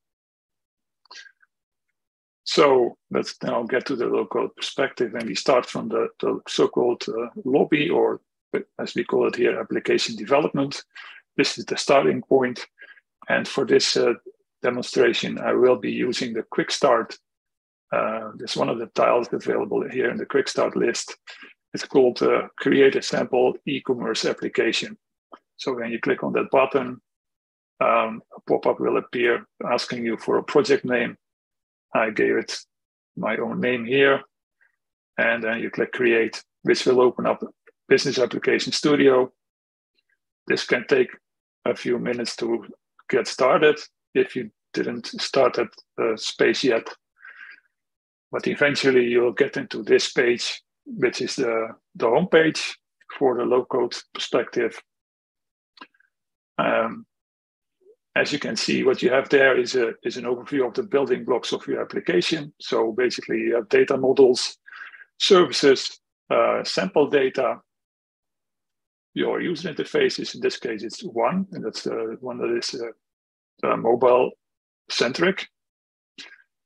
So 2.44 2.98
let's 3.12 3.36
now 3.44 3.64
get 3.64 3.86
to 3.86 3.96
the 3.96 4.08
low-code 4.08 4.56
perspective 4.56 5.14
and 5.14 5.28
we 5.28 5.36
start 5.36 5.66
from 5.66 5.90
the, 5.90 6.08
the 6.20 6.40
so-called 6.48 7.04
uh, 7.08 7.28
lobby 7.46 7.90
or 7.90 8.20
as 8.80 8.96
we 8.96 9.04
call 9.04 9.28
it 9.28 9.36
here, 9.36 9.60
application 9.60 10.16
development. 10.16 10.84
This 11.38 11.58
is 11.58 11.66
the 11.66 11.78
starting 11.78 12.22
point. 12.22 12.66
And 13.30 13.48
for 13.48 13.66
this 13.66 13.96
uh, 13.96 14.14
demonstration, 14.62 15.40
I 15.40 15.54
will 15.54 15.78
be 15.78 15.92
using 15.92 16.34
the 16.34 16.44
quick 16.44 16.72
start. 16.72 17.18
Uh, 17.92 18.32
this 18.36 18.56
one 18.56 18.70
of 18.70 18.80
the 18.80 18.88
tiles 18.88 19.28
available 19.32 19.88
here 19.90 20.10
in 20.10 20.18
the 20.18 20.26
quick 20.26 20.48
start 20.48 20.76
list. 20.76 21.18
It's 21.74 21.86
called 21.86 22.22
uh, 22.22 22.48
create 22.58 22.96
a 22.96 23.02
sample 23.02 23.54
e-commerce 23.66 24.26
application. 24.26 24.98
So 25.58 25.74
when 25.74 25.92
you 25.92 26.00
click 26.00 26.24
on 26.24 26.34
that 26.34 26.52
button, 26.52 27.02
um, 27.80 28.22
a 28.36 28.42
pop-up 28.48 28.80
will 28.80 28.98
appear 28.98 29.46
asking 29.66 30.06
you 30.06 30.18
for 30.18 30.38
a 30.38 30.44
project 30.44 30.86
name. 30.86 31.18
I 31.94 32.10
gave 32.10 32.36
it 32.36 32.58
my 33.18 33.38
own 33.38 33.60
name 33.60 33.86
here. 33.86 34.22
And 35.18 35.44
then 35.44 35.60
you 35.60 35.70
click 35.70 35.92
create, 35.92 36.44
which 36.64 36.86
will 36.86 37.02
open 37.02 37.26
up 37.26 37.44
Business 37.92 38.20
Application 38.20 38.72
Studio. 38.72 39.34
This 40.48 40.66
can 40.66 40.86
take 40.88 41.10
a 41.66 41.76
few 41.76 42.00
minutes 42.00 42.38
to 42.38 42.66
get 43.10 43.28
started 43.28 43.78
if 44.16 44.34
you 44.34 44.50
didn't 44.74 45.08
start 45.08 45.60
at 45.60 45.68
uh, 46.02 46.16
space 46.16 46.64
yet. 46.64 46.88
But 48.32 48.48
eventually 48.48 49.08
you'll 49.08 49.34
get 49.34 49.58
into 49.58 49.84
this 49.84 50.10
page, 50.14 50.62
which 50.86 51.22
is 51.22 51.36
the, 51.36 51.76
the 51.96 52.08
home 52.08 52.28
page 52.28 52.78
for 53.20 53.36
the 53.36 53.44
low 53.44 53.66
code 53.66 53.94
perspective. 54.14 54.82
Um, 56.58 57.06
as 58.16 58.32
you 58.32 58.40
can 58.40 58.56
see, 58.56 58.86
what 58.86 59.02
you 59.02 59.12
have 59.12 59.28
there 59.28 59.60
is, 59.60 59.76
a, 59.76 59.96
is 60.04 60.16
an 60.16 60.24
overview 60.24 60.66
of 60.66 60.76
the 60.76 60.84
building 60.84 61.26
blocks 61.26 61.52
of 61.52 61.68
your 61.68 61.82
application. 61.82 62.54
So 62.62 62.94
basically, 62.94 63.40
you 63.40 63.56
have 63.56 63.68
data 63.68 63.98
models, 63.98 64.58
services, 65.20 66.00
uh, 66.30 66.64
sample 66.64 67.10
data, 67.10 67.60
your 69.14 69.42
user 69.42 69.74
interfaces. 69.74 70.36
In 70.36 70.42
this 70.42 70.58
case, 70.58 70.84
it's 70.84 71.04
one, 71.04 71.46
and 71.52 71.64
that's 71.64 71.84
the 71.84 72.18
one 72.22 72.38
that 72.38 72.58
is 72.58 72.82
uh, 72.82 73.68
uh, 73.68 73.78
mobile 73.78 74.32
centric. 74.90 75.48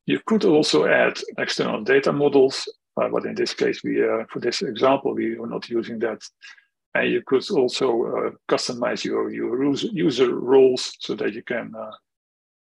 You 0.05 0.19
could 0.25 0.45
also 0.45 0.85
add 0.85 1.19
external 1.37 1.83
data 1.83 2.11
models, 2.11 2.71
uh, 3.01 3.09
but 3.09 3.25
in 3.25 3.35
this 3.35 3.53
case, 3.53 3.81
we 3.83 4.03
uh, 4.03 4.25
for 4.29 4.39
this 4.39 4.61
example, 4.61 5.15
we 5.15 5.37
are 5.37 5.47
not 5.47 5.69
using 5.69 5.99
that 5.99 6.21
and 6.95 7.11
you 7.11 7.21
could 7.21 7.47
also 7.51 8.05
uh, 8.05 8.29
customize 8.49 9.03
your, 9.03 9.29
your 9.29 9.61
user 9.75 10.33
roles 10.33 10.95
so 10.99 11.13
that 11.13 11.33
you 11.33 11.43
can 11.43 11.73
uh, 11.77 11.91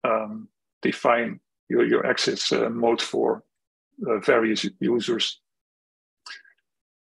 um, 0.08 0.50
define 0.82 1.40
your, 1.70 1.86
your 1.86 2.06
access 2.06 2.52
uh, 2.52 2.70
mode 2.70 3.02
for 3.02 3.44
uh, 4.06 4.20
various 4.20 4.66
users. 4.82 5.40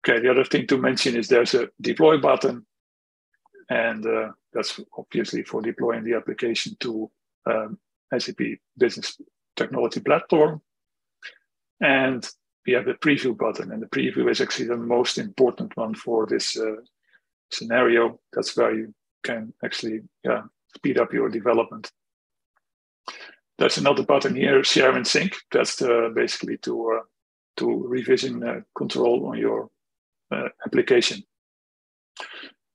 Okay, 0.08 0.22
the 0.22 0.32
other 0.32 0.46
thing 0.46 0.66
to 0.68 0.78
mention 0.78 1.18
is 1.18 1.28
there's 1.28 1.54
a 1.54 1.68
deploy 1.82 2.18
button, 2.18 2.66
and 3.70 4.06
uh, 4.06 4.30
that's 4.54 4.80
obviously 4.98 5.44
for 5.44 5.62
deploying 5.62 6.06
the 6.06 6.14
application 6.14 6.78
to 6.80 7.12
um, 7.46 7.78
SAP 8.18 8.40
Business 8.78 9.20
Technology 9.58 10.00
Platform. 10.00 10.62
And 11.82 12.26
we 12.66 12.72
have 12.74 12.86
the 12.86 12.94
preview 12.94 13.38
button, 13.38 13.74
and 13.74 13.82
the 13.82 13.88
preview 13.88 14.30
is 14.32 14.40
actually 14.40 14.68
the 14.68 14.78
most 14.78 15.18
important 15.18 15.76
one 15.76 15.94
for 15.94 16.26
this 16.26 16.58
uh, 16.58 16.78
scenario, 17.52 18.20
that's 18.32 18.56
where 18.56 18.74
you 18.74 18.94
can 19.24 19.54
actually 19.64 20.02
yeah, 20.24 20.44
speed 20.76 20.98
up 20.98 21.12
your 21.12 21.30
development. 21.30 21.92
There's 23.58 23.78
another 23.78 24.04
button 24.04 24.36
here, 24.36 24.64
share 24.64 24.96
and 24.96 25.06
sync. 25.06 25.36
That's 25.52 25.82
uh, 25.82 26.10
basically 26.16 26.58
to 26.60 27.00
uh, 27.00 27.04
to 27.58 27.88
revision 27.88 28.44
uh, 28.48 28.62
control 28.76 29.26
on 29.26 29.38
your 29.38 29.70
application. 30.66 31.24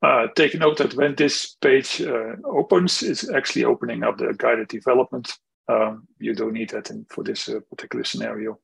Uh, 0.02 0.26
take 0.35 0.59
note 0.59 0.78
that 0.78 0.94
when 0.94 1.14
this 1.14 1.56
page 1.61 2.02
uh, 2.02 2.35
opens, 2.44 3.02
it's 3.02 3.30
actually 3.30 3.64
opening 3.64 4.02
up 4.02 4.18
the 4.18 4.35
guided 4.37 4.66
development. 4.68 5.32
Um, 5.68 6.09
you 6.18 6.35
don't 6.35 6.52
need 6.52 6.71
that 6.71 6.90
in, 6.90 7.06
for 7.09 7.23
this 7.23 7.49
particular 7.71 8.04
scenario. 8.04 8.59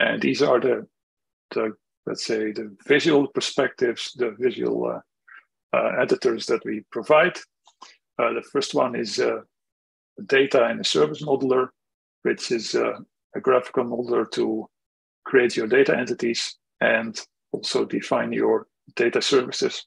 And 0.00 0.22
these 0.22 0.40
are 0.42 0.58
the, 0.58 0.86
the 1.50 1.76
let's 2.06 2.24
say, 2.24 2.52
the 2.52 2.74
visual 2.86 3.26
perspectives, 3.26 4.12
the 4.16 4.34
visual 4.38 4.86
uh, 4.86 5.76
uh, 5.76 5.92
editors 6.00 6.46
that 6.46 6.64
we 6.64 6.82
provide. 6.90 7.36
Uh, 8.18 8.32
the 8.32 8.42
first 8.52 8.74
one 8.74 8.94
is 8.94 9.20
data 10.26 10.64
and 10.64 10.80
a 10.80 10.84
service 10.84 11.22
modeler, 11.22 11.68
which 12.22 12.50
is 12.50 12.74
a 12.74 13.40
graphical 13.42 13.84
modeler 13.84 14.30
to 14.30 14.66
create 15.26 15.56
your 15.56 15.66
data 15.66 15.96
entities 15.96 16.56
and 16.80 17.20
also 17.52 17.84
define 17.84 18.32
your 18.32 18.66
data 18.94 19.20
services. 19.20 19.84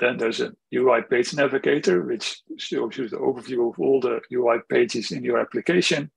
Then 0.00 0.18
there's 0.18 0.40
a 0.40 0.52
UI 0.74 1.02
page 1.08 1.34
navigator, 1.34 2.02
which 2.02 2.42
shows 2.58 2.98
you 2.98 3.08
the 3.08 3.16
overview 3.16 3.70
of 3.72 3.78
all 3.78 4.00
the 4.00 4.20
UI 4.32 4.58
pages 4.68 5.12
in 5.12 5.22
your 5.22 5.38
application. 5.38 6.10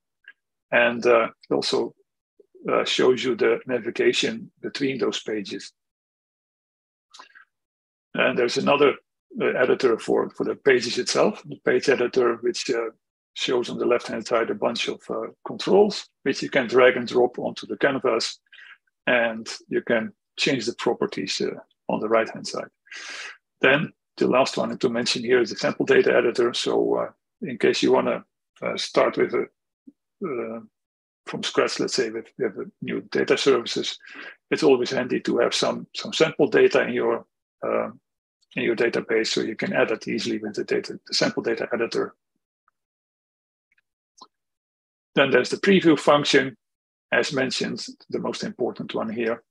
And 0.72 1.06
uh, 1.06 1.28
also 1.52 1.94
uh, 2.70 2.84
shows 2.84 3.24
you 3.24 3.36
the 3.36 3.60
navigation 3.68 4.52
between 4.62 4.98
those 4.98 5.22
pages. 5.22 5.72
And 8.16 8.38
there's 8.38 8.58
another 8.58 8.96
uh, 9.40 9.46
editor 9.46 10.00
for, 10.00 10.32
for 10.32 10.44
the 10.44 10.56
pages 10.56 10.98
itself, 10.98 11.44
the 11.46 11.60
page 11.64 11.88
editor, 11.88 12.38
which 12.38 12.70
uh, 12.72 12.90
shows 13.38 13.70
on 13.70 13.78
the 13.78 13.86
left-hand 13.86 14.26
side 14.26 14.50
a 14.50 14.56
bunch 14.56 14.88
of 14.88 15.00
uh, 15.10 15.28
controls, 15.46 16.10
which 16.24 16.42
you 16.42 16.50
can 16.50 16.68
drag 16.68 16.98
and 16.98 17.08
drop 17.08 17.38
onto 17.38 17.68
the 17.68 17.78
canvas, 17.78 18.40
and 19.06 19.48
you 19.70 19.82
can 19.82 20.12
change 20.38 20.66
the 20.66 20.74
properties 20.74 21.40
uh, 21.42 21.60
on 21.88 22.00
the 22.00 22.10
right-hand 22.10 22.48
side. 22.48 22.72
Then 23.62 23.94
the 24.18 24.28
last 24.28 24.58
one 24.58 24.76
to 24.78 24.90
mention 24.90 25.22
here 25.24 25.42
is 25.42 25.52
the 25.52 25.56
sample 25.56 25.86
data 25.86 26.16
editor. 26.16 26.54
So 26.54 26.96
uh, 26.96 27.10
in 27.42 27.58
case 27.58 27.84
you 27.84 27.92
want 27.92 28.08
to 28.08 28.78
start 28.78 29.18
with 29.18 29.34
a 29.34 29.46
from 31.28 31.44
scratch, 31.44 31.80
let's 31.80 31.94
say 31.94 32.10
with, 32.10 32.28
with 32.40 32.72
new 32.82 33.02
data 33.12 33.38
services, 33.38 34.00
it's 34.50 34.64
always 34.64 34.92
handy 34.92 35.20
to 35.20 35.38
have 35.38 35.54
some 35.54 35.86
some 35.94 36.14
sample 36.14 36.48
data 36.48 36.82
in 36.88 36.94
your 36.94 37.26
uh, 37.68 37.90
in 38.56 38.64
your 38.64 38.76
database, 38.76 39.28
so 39.28 39.42
you 39.42 39.56
can 39.56 39.74
add 39.74 39.92
it 39.92 40.08
easily 40.08 40.40
with 40.40 40.56
the 40.56 40.64
data 40.64 41.00
the 41.08 41.14
sample 41.14 41.44
data 41.44 41.68
editor. 41.74 42.16
Then 45.18 45.32
there's 45.32 45.50
the 45.50 45.58
preview 45.58 46.00
function, 46.00 46.56
as 47.12 47.34
mentioned, 47.34 47.84
the 48.12 48.20
most 48.20 48.44
important 48.44 48.94
one 48.94 49.10
here. 49.10 49.42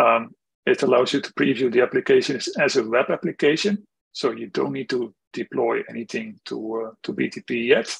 Um, 0.00 0.34
it 0.66 0.82
allows 0.82 1.12
you 1.12 1.20
to 1.20 1.32
preview 1.34 1.72
the 1.72 1.82
application 1.82 2.40
as 2.58 2.76
a 2.76 2.82
web 2.82 3.08
application, 3.10 3.86
so 4.10 4.32
you 4.32 4.48
don't 4.48 4.72
need 4.72 4.90
to 4.90 5.14
deploy 5.32 5.82
anything 5.88 6.40
to 6.46 6.88
uh, 6.88 6.90
to 7.04 7.12
BTP 7.12 7.68
yet. 7.68 7.96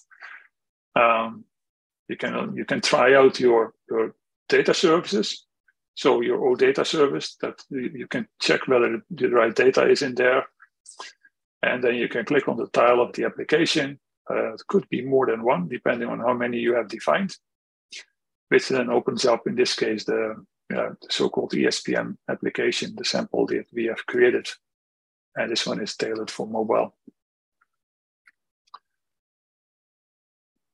Um, 0.96 1.44
you 2.08 2.16
can 2.16 2.56
you 2.56 2.64
can 2.64 2.80
try 2.80 3.14
out 3.14 3.38
your 3.38 3.72
your 3.88 4.16
data 4.48 4.74
services 4.74 5.46
so 5.94 6.22
your 6.22 6.38
OData 6.38 6.84
service 6.84 7.36
that 7.40 7.62
you 7.70 8.08
can 8.08 8.26
check 8.40 8.66
whether 8.66 9.00
the 9.10 9.28
right 9.28 9.54
data 9.54 9.88
is 9.88 10.02
in 10.02 10.14
there 10.14 10.46
and 11.62 11.82
then 11.82 11.94
you 11.94 12.08
can 12.08 12.24
click 12.24 12.48
on 12.48 12.56
the 12.56 12.68
tile 12.68 13.00
of 13.00 13.12
the 13.14 13.24
application 13.24 13.98
uh, 14.30 14.54
it 14.54 14.62
could 14.68 14.88
be 14.88 15.02
more 15.02 15.26
than 15.26 15.42
one 15.42 15.68
depending 15.68 16.08
on 16.08 16.20
how 16.20 16.34
many 16.34 16.58
you 16.58 16.74
have 16.74 16.88
defined. 16.88 17.36
Which 18.48 18.68
then 18.68 18.90
opens 18.90 19.24
up 19.24 19.46
in 19.46 19.56
this 19.56 19.74
case 19.74 20.04
the, 20.04 20.36
uh, 20.72 20.90
the 21.00 21.08
so-called 21.10 21.52
ESPM 21.52 22.16
application 22.28 22.94
the 22.96 23.04
sample 23.04 23.46
that 23.46 23.66
we 23.72 23.86
have 23.86 24.06
created. 24.06 24.48
And 25.34 25.50
this 25.50 25.66
one 25.66 25.80
is 25.80 25.96
tailored 25.96 26.30
for 26.30 26.46
mobile. 26.46 26.94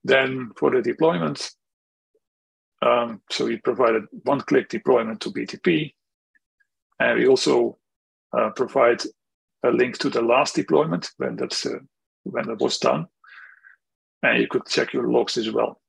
Then 0.04 0.50
for 0.56 0.71
the 0.71 0.82
deployment, 0.82 1.50
um, 2.82 3.23
so 3.30 3.47
we 3.47 3.59
provided 3.59 4.04
one-click 4.25 4.68
deployment 4.68 5.21
to 5.21 5.30
BTP. 5.30 5.94
And 6.99 7.18
we 7.18 7.26
also 7.26 7.78
uh, 8.37 8.50
provide 8.50 9.02
a 9.62 9.71
link 9.71 9.99
to 9.99 10.11
the 10.11 10.23
last 10.23 10.56
deployment 10.56 11.11
when 11.16 11.37
that's 11.37 11.64
uh, 11.66 11.78
when 12.25 12.47
that 12.47 12.61
was 12.61 12.78
done, 12.78 13.06
and 14.23 14.41
you 14.41 14.47
could 14.49 14.67
check 14.67 14.93
your 14.93 15.11
logs 15.11 15.37
as 15.37 15.50
well. 15.50 15.81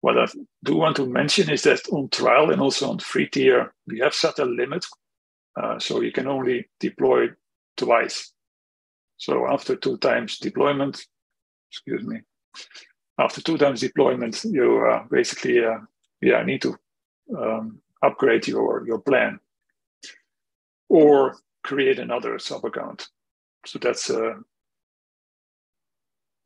What 0.00 0.18
I 0.18 0.26
do 0.64 0.76
want 0.76 0.96
to 0.96 1.06
mention 1.06 1.50
is 1.50 1.62
that 1.62 1.88
on 1.90 2.08
trial 2.10 2.50
and 2.50 2.60
also 2.60 2.90
on 2.90 2.98
free 2.98 3.26
tier, 3.28 3.74
we 3.86 3.98
have 4.00 4.14
set 4.14 4.38
a 4.38 4.44
limit, 4.44 4.84
uh, 5.60 5.78
so 5.78 6.00
you 6.00 6.12
can 6.12 6.28
only 6.28 6.68
deploy 6.78 7.28
twice. 7.76 8.32
So 9.16 9.46
after 9.48 9.74
two 9.76 9.96
times 9.98 10.38
deployment, 10.38 11.06
excuse 11.70 12.04
me, 12.04 12.20
after 13.18 13.40
two 13.40 13.58
times 13.58 13.80
deployment, 13.80 14.44
you 14.44 14.86
uh, 14.86 15.04
basically 15.10 15.64
uh, 15.64 15.78
yeah 16.20 16.42
need 16.42 16.62
to 16.62 16.76
um, 17.36 17.80
upgrade 18.02 18.46
your 18.46 18.86
your 18.86 18.98
plan 18.98 19.40
or 20.88 21.36
create 21.64 21.98
another 21.98 22.38
sub 22.38 22.64
account. 22.64 23.08
So 23.64 23.78
that's 23.78 24.10
uh, 24.10 24.34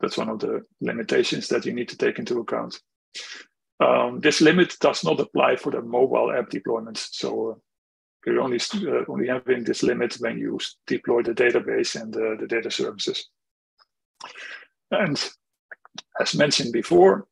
that's 0.01 0.19
one 0.19 0.29
of 0.29 0.39
the 0.39 0.65
limitations 0.81 1.49
that 1.49 1.67
you 1.67 1.73
need 1.73 1.89
to 1.89 1.97
take 1.97 2.19
into 2.19 2.41
account. 2.41 2.81
Um, 3.81 4.21
this 4.21 4.41
limit 4.41 4.77
does 4.81 5.05
not 5.05 5.21
apply 5.21 5.57
for 5.57 5.73
the 5.73 5.83
mobile 5.83 6.33
app 6.33 6.51
deployments. 6.51 7.09
So 7.13 7.51
uh, 7.51 7.55
you're 8.27 8.41
only 8.41 8.61
uh, 8.75 9.05
only 9.09 9.29
having 9.29 9.65
this 9.65 9.83
limit 9.83 10.15
when 10.21 10.39
you 10.39 10.59
deploy 10.87 11.23
the 11.23 11.33
database 11.33 12.01
and 12.01 12.13
the 12.13 12.47
data 12.47 12.71
services. 12.71 13.29
And 14.91 15.23
as 16.21 16.35
mentioned 16.35 16.73
before, 16.73 17.27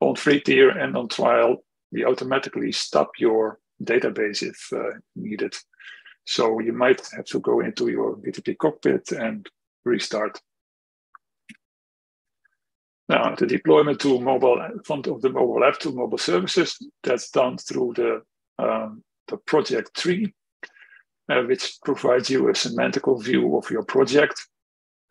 on 0.00 0.16
free 0.16 0.40
tier 0.40 0.70
and 0.70 0.96
on 0.96 1.08
trial, 1.08 1.64
we 1.92 2.04
automatically 2.04 2.72
stop 2.72 3.12
your 3.18 3.58
database 3.82 4.42
if 4.42 4.68
uh, 4.72 4.98
needed. 5.14 5.54
So 6.24 6.60
you 6.60 6.72
might 6.72 7.00
have 7.16 7.24
to 7.26 7.40
go 7.40 7.60
into 7.60 7.88
your 7.88 8.16
BTP 8.16 8.58
cockpit 8.58 9.12
and 9.12 9.48
restart. 9.84 10.40
Now, 13.08 13.34
the 13.36 13.46
deployment 13.46 14.00
to 14.00 14.20
mobile 14.20 14.60
front 14.84 15.06
of 15.06 15.22
the 15.22 15.30
mobile 15.30 15.62
app 15.64 15.78
to 15.80 15.92
mobile 15.92 16.18
services, 16.18 16.76
that's 17.04 17.30
done 17.30 17.56
through 17.56 17.94
the, 17.96 18.22
um, 18.58 19.04
the 19.28 19.36
project 19.36 19.94
tree, 19.94 20.34
uh, 21.30 21.42
which 21.42 21.78
provides 21.84 22.28
you 22.28 22.48
a 22.48 22.52
semantical 22.52 23.22
view 23.22 23.56
of 23.56 23.70
your 23.70 23.84
project. 23.84 24.34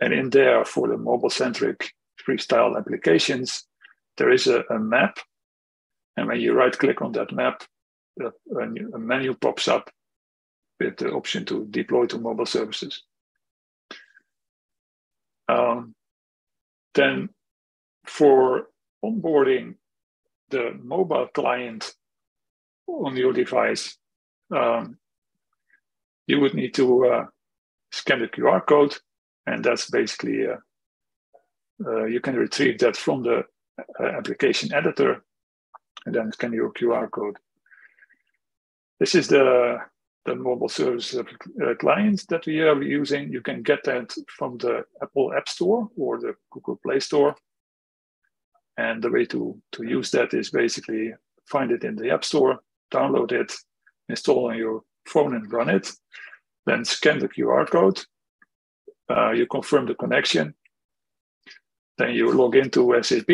And 0.01 0.13
in 0.13 0.29
there, 0.29 0.65
for 0.65 0.89
the 0.89 0.97
mobile 0.97 1.29
centric 1.29 1.89
freestyle 2.27 2.77
applications, 2.77 3.65
there 4.17 4.31
is 4.31 4.47
a, 4.47 4.63
a 4.69 4.79
map. 4.79 5.19
And 6.17 6.27
when 6.27 6.41
you 6.41 6.53
right 6.53 6.77
click 6.77 7.01
on 7.01 7.13
that 7.13 7.31
map, 7.31 7.63
a, 8.21 8.31
a 8.59 8.99
menu 8.99 9.35
pops 9.35 9.69
up 9.69 9.89
with 10.79 10.97
the 10.97 11.11
option 11.11 11.45
to 11.45 11.65
deploy 11.69 12.07
to 12.07 12.19
mobile 12.19 12.45
services. 12.45 13.03
Um, 15.47 15.95
then 16.93 17.29
for 18.05 18.67
onboarding 19.03 19.75
the 20.49 20.77
mobile 20.81 21.27
client 21.33 21.93
on 22.87 23.15
your 23.15 23.33
device, 23.33 23.97
um, 24.55 24.97
you 26.27 26.39
would 26.39 26.53
need 26.53 26.73
to 26.75 27.05
uh, 27.05 27.25
scan 27.91 28.19
the 28.19 28.27
QR 28.27 28.65
code, 28.65 28.95
and 29.45 29.63
that's 29.63 29.89
basically 29.89 30.47
uh, 30.47 30.57
uh, 31.85 32.05
you 32.05 32.19
can 32.19 32.35
retrieve 32.35 32.79
that 32.79 32.95
from 32.95 33.23
the 33.23 33.43
uh, 33.99 34.03
application 34.03 34.73
editor, 34.73 35.23
and 36.05 36.15
then 36.15 36.31
scan 36.31 36.53
your 36.53 36.71
QR 36.73 37.09
code. 37.11 37.37
This 38.99 39.15
is 39.15 39.27
the 39.27 39.79
the 40.25 40.35
mobile 40.35 40.69
service 40.69 41.15
uh, 41.15 41.75
clients 41.79 42.25
that 42.25 42.45
we 42.47 42.59
are 42.59 42.81
using. 42.81 43.31
You 43.31 43.41
can 43.41 43.61
get 43.61 43.83
that 43.83 44.11
from 44.27 44.57
the 44.57 44.83
Apple 45.01 45.31
App 45.33 45.47
Store 45.47 45.87
or 45.95 46.19
the 46.19 46.33
Google 46.51 46.79
Play 46.83 46.99
Store. 46.99 47.35
And 48.77 49.01
the 49.01 49.09
way 49.09 49.25
to, 49.25 49.59
to 49.73 49.83
use 49.83 50.11
that 50.11 50.33
is 50.33 50.51
basically 50.51 51.13
find 51.47 51.71
it 51.71 51.83
in 51.83 51.95
the 51.95 52.11
App 52.11 52.25
Store, 52.25 52.59
download 52.91 53.31
it, 53.31 53.53
install 54.09 54.49
on 54.49 54.57
your 54.57 54.81
phone 55.07 55.35
and 55.35 55.51
run 55.51 55.69
it. 55.69 55.91
Then 56.65 56.83
scan 56.83 57.19
the 57.19 57.29
QR 57.29 57.69
code. 57.69 58.01
Uh, 59.09 59.31
you 59.31 59.45
confirm 59.45 59.85
the 59.85 59.95
connection. 59.95 60.55
Then 61.97 62.11
you 62.11 62.31
log 62.31 62.55
into 62.55 63.01
SAP. 63.01 63.29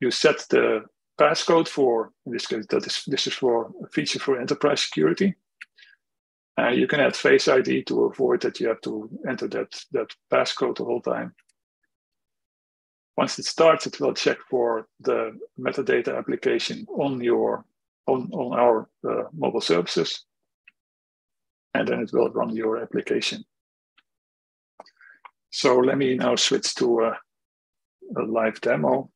You 0.00 0.10
set 0.10 0.44
the 0.50 0.84
passcode 1.18 1.68
for, 1.68 2.10
in 2.26 2.32
this 2.32 2.46
case, 2.46 2.66
that 2.70 2.86
is, 2.86 3.04
this 3.06 3.26
is 3.26 3.34
for 3.34 3.70
a 3.82 3.88
feature 3.88 4.18
for 4.18 4.40
enterprise 4.40 4.82
security. 4.82 5.34
Uh, 6.58 6.68
you 6.68 6.86
can 6.86 7.00
add 7.00 7.16
Face 7.16 7.48
ID 7.48 7.84
to 7.84 8.04
avoid 8.04 8.42
that 8.42 8.60
you 8.60 8.68
have 8.68 8.80
to 8.82 9.08
enter 9.28 9.48
that, 9.48 9.84
that 9.92 10.14
passcode 10.30 10.76
the 10.76 10.84
whole 10.84 11.00
time. 11.00 11.32
Once 13.16 13.38
it 13.38 13.44
starts, 13.44 13.86
it 13.86 14.00
will 14.00 14.14
check 14.14 14.38
for 14.48 14.86
the 15.00 15.38
metadata 15.58 16.16
application 16.16 16.86
on 16.88 17.20
your 17.20 17.64
on, 18.06 18.28
on 18.32 18.58
our 18.58 18.88
uh, 19.08 19.28
mobile 19.32 19.60
services, 19.60 20.24
and 21.74 21.86
then 21.86 22.00
it 22.00 22.10
will 22.12 22.30
run 22.30 22.54
your 22.54 22.78
application. 22.78 23.44
So 25.50 25.78
let 25.78 25.98
me 25.98 26.16
now 26.16 26.34
switch 26.36 26.74
to 26.76 27.00
a, 27.00 27.18
a 28.16 28.22
live 28.22 28.60
demo. 28.60 29.10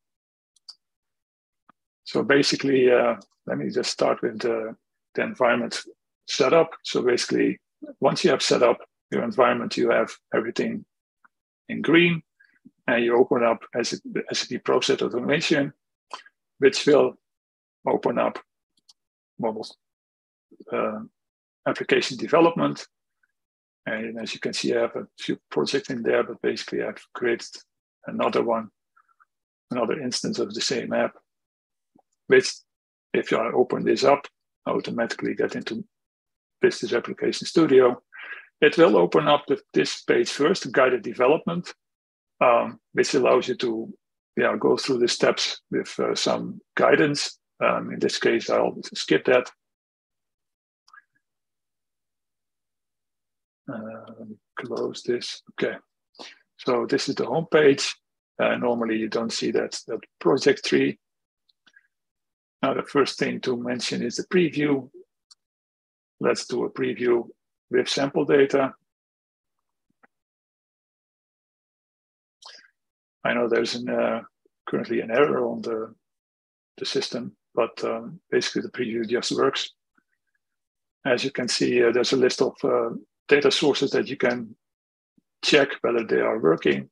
So 2.03 2.23
basically, 2.23 2.91
uh, 2.91 3.15
let 3.47 3.57
me 3.57 3.69
just 3.69 3.91
start 3.91 4.21
with 4.21 4.39
the, 4.39 4.75
the 5.15 5.23
environment 5.23 5.81
setup. 6.27 6.69
So 6.83 7.01
basically, 7.01 7.59
once 7.99 8.23
you 8.23 8.29
have 8.29 8.41
set 8.41 8.63
up 8.63 8.77
your 9.11 9.23
environment, 9.23 9.75
you 9.75 9.89
have 9.89 10.11
everything 10.33 10.85
in 11.67 11.81
green, 11.81 12.21
and 12.87 13.03
you 13.03 13.17
open 13.17 13.43
up 13.43 13.63
SAP 13.83 14.63
Process 14.63 15.01
Automation, 15.01 15.73
which 16.59 16.85
will 16.85 17.15
open 17.87 18.17
up 18.17 18.39
mobile 19.39 19.67
uh, 20.71 20.99
application 21.67 22.17
development. 22.17 22.87
And 23.85 24.19
as 24.19 24.33
you 24.33 24.39
can 24.39 24.53
see, 24.53 24.75
I 24.75 24.81
have 24.81 24.95
a 24.95 25.07
few 25.19 25.37
projects 25.49 25.89
in 25.89 26.03
there, 26.03 26.23
but 26.23 26.41
basically 26.41 26.83
I've 26.83 27.01
created 27.13 27.49
another 28.05 28.43
one, 28.43 28.69
another 29.71 29.99
instance 29.99 30.39
of 30.39 30.53
the 30.53 30.61
same 30.61 30.93
app 30.93 31.13
which 32.27 32.51
if 33.13 33.33
I 33.33 33.47
open 33.47 33.83
this 33.83 34.03
up, 34.03 34.27
automatically 34.67 35.33
get 35.33 35.55
into 35.55 35.83
Business 36.61 36.93
Application 36.93 37.47
Studio. 37.47 38.01
It 38.61 38.77
will 38.77 38.97
open 38.97 39.27
up 39.27 39.45
with 39.47 39.63
this 39.73 40.01
page 40.01 40.29
first, 40.29 40.71
guided 40.71 41.03
development, 41.03 41.73
um, 42.41 42.79
which 42.93 43.13
allows 43.13 43.47
you 43.47 43.55
to 43.55 43.93
yeah, 44.35 44.55
go 44.59 44.77
through 44.77 44.99
the 44.99 45.07
steps 45.07 45.61
with 45.71 45.99
uh, 45.99 46.13
some 46.13 46.61
guidance. 46.75 47.39
Um, 47.63 47.91
in 47.91 47.99
this 47.99 48.19
case, 48.19 48.49
I'll 48.49 48.77
skip 48.93 49.25
that. 49.25 49.49
Uh, 53.71 54.25
close 54.59 55.01
this. 55.03 55.41
Okay. 55.53 55.75
So 56.59 56.85
this 56.85 57.09
is 57.09 57.15
the 57.15 57.25
home 57.25 57.47
page. 57.51 57.95
Uh, 58.39 58.55
normally, 58.55 58.97
you 58.97 59.09
don't 59.09 59.33
see 59.33 59.51
that, 59.51 59.79
that 59.87 59.99
project 60.19 60.65
tree. 60.65 60.99
Now, 62.61 62.75
the 62.75 62.83
first 62.83 63.17
thing 63.17 63.41
to 63.41 63.57
mention 63.57 64.03
is 64.03 64.17
the 64.17 64.23
preview. 64.23 64.89
Let's 66.19 66.45
do 66.45 66.65
a 66.65 66.69
preview 66.69 67.27
with 67.71 67.89
sample 67.89 68.25
data. 68.25 68.73
I 73.27 73.33
know 73.33 73.49
there's 73.49 73.75
an, 73.75 73.89
uh, 73.89 74.21
currently 74.69 75.01
an 75.01 75.11
error 75.11 75.45
on 75.45 75.61
the, 75.61 75.93
the 76.77 76.85
system, 76.85 77.35
but 77.53 77.83
um, 77.83 78.21
basically 78.31 78.61
the 78.61 78.69
preview 78.69 79.07
just 79.07 79.33
works. 79.33 79.71
As 81.05 81.25
you 81.25 81.31
can 81.31 81.49
see, 81.49 81.83
uh, 81.83 81.91
there's 81.91 82.13
a 82.13 82.17
list 82.17 82.41
of 82.41 82.53
uh, 82.63 82.91
data 83.27 83.51
sources 83.51 83.91
that 83.91 84.07
you 84.07 84.15
can 84.15 84.55
check 85.43 85.69
whether 85.81 86.05
they 86.05 86.21
are 86.21 86.39
working. 86.39 86.89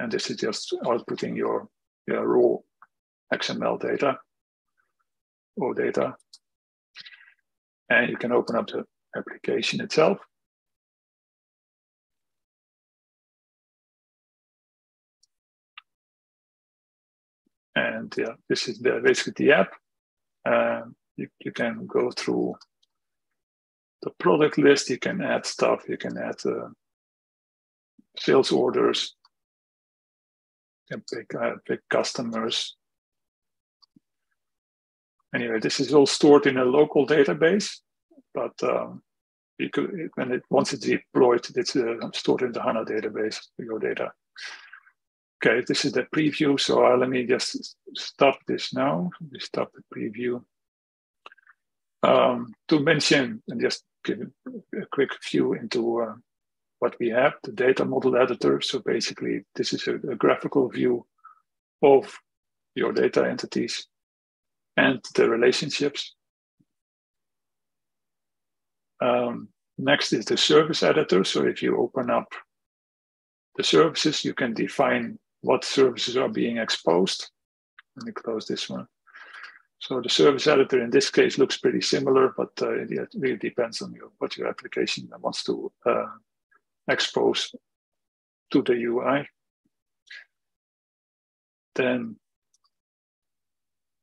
And 0.00 0.10
this 0.10 0.28
is 0.28 0.38
just 0.38 0.74
outputting 0.82 1.36
your, 1.36 1.68
your 2.08 2.26
raw 2.26 2.56
XML 3.32 3.80
OData 3.80 4.16
or 5.56 5.74
data. 5.74 6.16
And 7.90 8.10
you 8.10 8.16
can 8.16 8.32
open 8.32 8.56
up 8.56 8.66
the 8.66 8.84
application 9.16 9.80
itself. 9.80 10.18
And 17.74 18.12
yeah, 18.16 18.34
this 18.48 18.68
is 18.68 18.78
the, 18.78 19.00
basically 19.02 19.46
the 19.46 19.52
app. 19.52 19.72
Uh, 20.44 20.82
you, 21.16 21.28
you 21.40 21.52
can 21.52 21.86
go 21.86 22.10
through 22.10 22.54
the 24.02 24.10
product 24.18 24.58
list, 24.58 24.88
you 24.90 24.98
can 24.98 25.20
add 25.20 25.44
stuff, 25.44 25.84
you 25.88 25.98
can 25.98 26.16
add 26.16 26.36
uh, 26.46 26.68
sales 28.18 28.50
orders, 28.50 29.14
you 30.88 30.96
can 30.96 31.04
pick, 31.12 31.34
uh, 31.34 31.56
pick 31.66 31.80
customers, 31.90 32.76
Anyway, 35.34 35.60
this 35.60 35.78
is 35.78 35.94
all 35.94 36.06
stored 36.06 36.46
in 36.46 36.56
a 36.56 36.64
local 36.64 37.06
database, 37.06 37.78
but 38.34 38.52
um, 38.62 39.02
you 39.58 39.70
could, 39.70 40.10
when 40.14 40.32
it 40.32 40.42
once 40.50 40.72
it's 40.72 40.84
deployed, 40.84 41.46
it's 41.54 41.76
uh, 41.76 41.94
stored 42.12 42.42
in 42.42 42.52
the 42.52 42.62
HANA 42.62 42.84
database, 42.84 43.38
your 43.58 43.78
data. 43.78 44.12
Okay, 45.42 45.64
this 45.66 45.86
is 45.86 45.92
the 45.92 46.02
preview. 46.14 46.60
So 46.60 46.84
uh, 46.84 46.96
let 46.98 47.08
me 47.08 47.24
just 47.24 47.76
stop 47.96 48.38
this 48.46 48.74
now. 48.74 49.10
Stop 49.38 49.72
the 49.72 49.82
preview. 49.94 50.42
Um, 52.02 52.52
to 52.68 52.80
mention 52.80 53.42
and 53.48 53.60
just 53.60 53.84
give 54.04 54.20
a 54.50 54.86
quick 54.92 55.10
view 55.30 55.54
into 55.54 56.02
uh, 56.02 56.14
what 56.78 56.94
we 57.00 57.08
have, 57.08 57.34
the 57.42 57.52
data 57.52 57.84
model 57.84 58.16
editor. 58.16 58.60
So 58.60 58.80
basically, 58.80 59.44
this 59.54 59.72
is 59.72 59.86
a, 59.86 59.94
a 60.10 60.16
graphical 60.16 60.68
view 60.68 61.06
of 61.82 62.18
your 62.74 62.92
data 62.92 63.26
entities 63.26 63.86
and 64.76 65.02
the 65.14 65.28
relationships. 65.28 66.14
Um, 69.00 69.48
next 69.78 70.12
is 70.12 70.26
the 70.26 70.36
service 70.36 70.82
editor. 70.82 71.24
So 71.24 71.46
if 71.46 71.62
you 71.62 71.78
open 71.78 72.10
up 72.10 72.32
the 73.56 73.64
services, 73.64 74.22
you 74.24 74.34
can 74.34 74.52
define 74.52 75.18
what 75.42 75.64
services 75.64 76.16
are 76.16 76.28
being 76.28 76.58
exposed. 76.58 77.30
Let 77.96 78.06
me 78.06 78.12
close 78.12 78.46
this 78.46 78.68
one. 78.68 78.86
So 79.78 80.00
the 80.00 80.10
service 80.10 80.46
editor 80.46 80.82
in 80.82 80.90
this 80.90 81.10
case 81.10 81.38
looks 81.38 81.56
pretty 81.56 81.80
similar, 81.80 82.34
but 82.36 82.50
uh, 82.60 82.72
it 82.72 83.08
really 83.14 83.38
depends 83.38 83.80
on 83.80 83.94
what 84.18 84.36
your 84.36 84.48
application 84.48 85.08
wants 85.20 85.42
to 85.44 85.72
uh, 85.86 86.06
expose 86.88 87.54
to 88.52 88.62
the 88.62 88.74
UI. 88.74 89.26
Then 91.74 92.16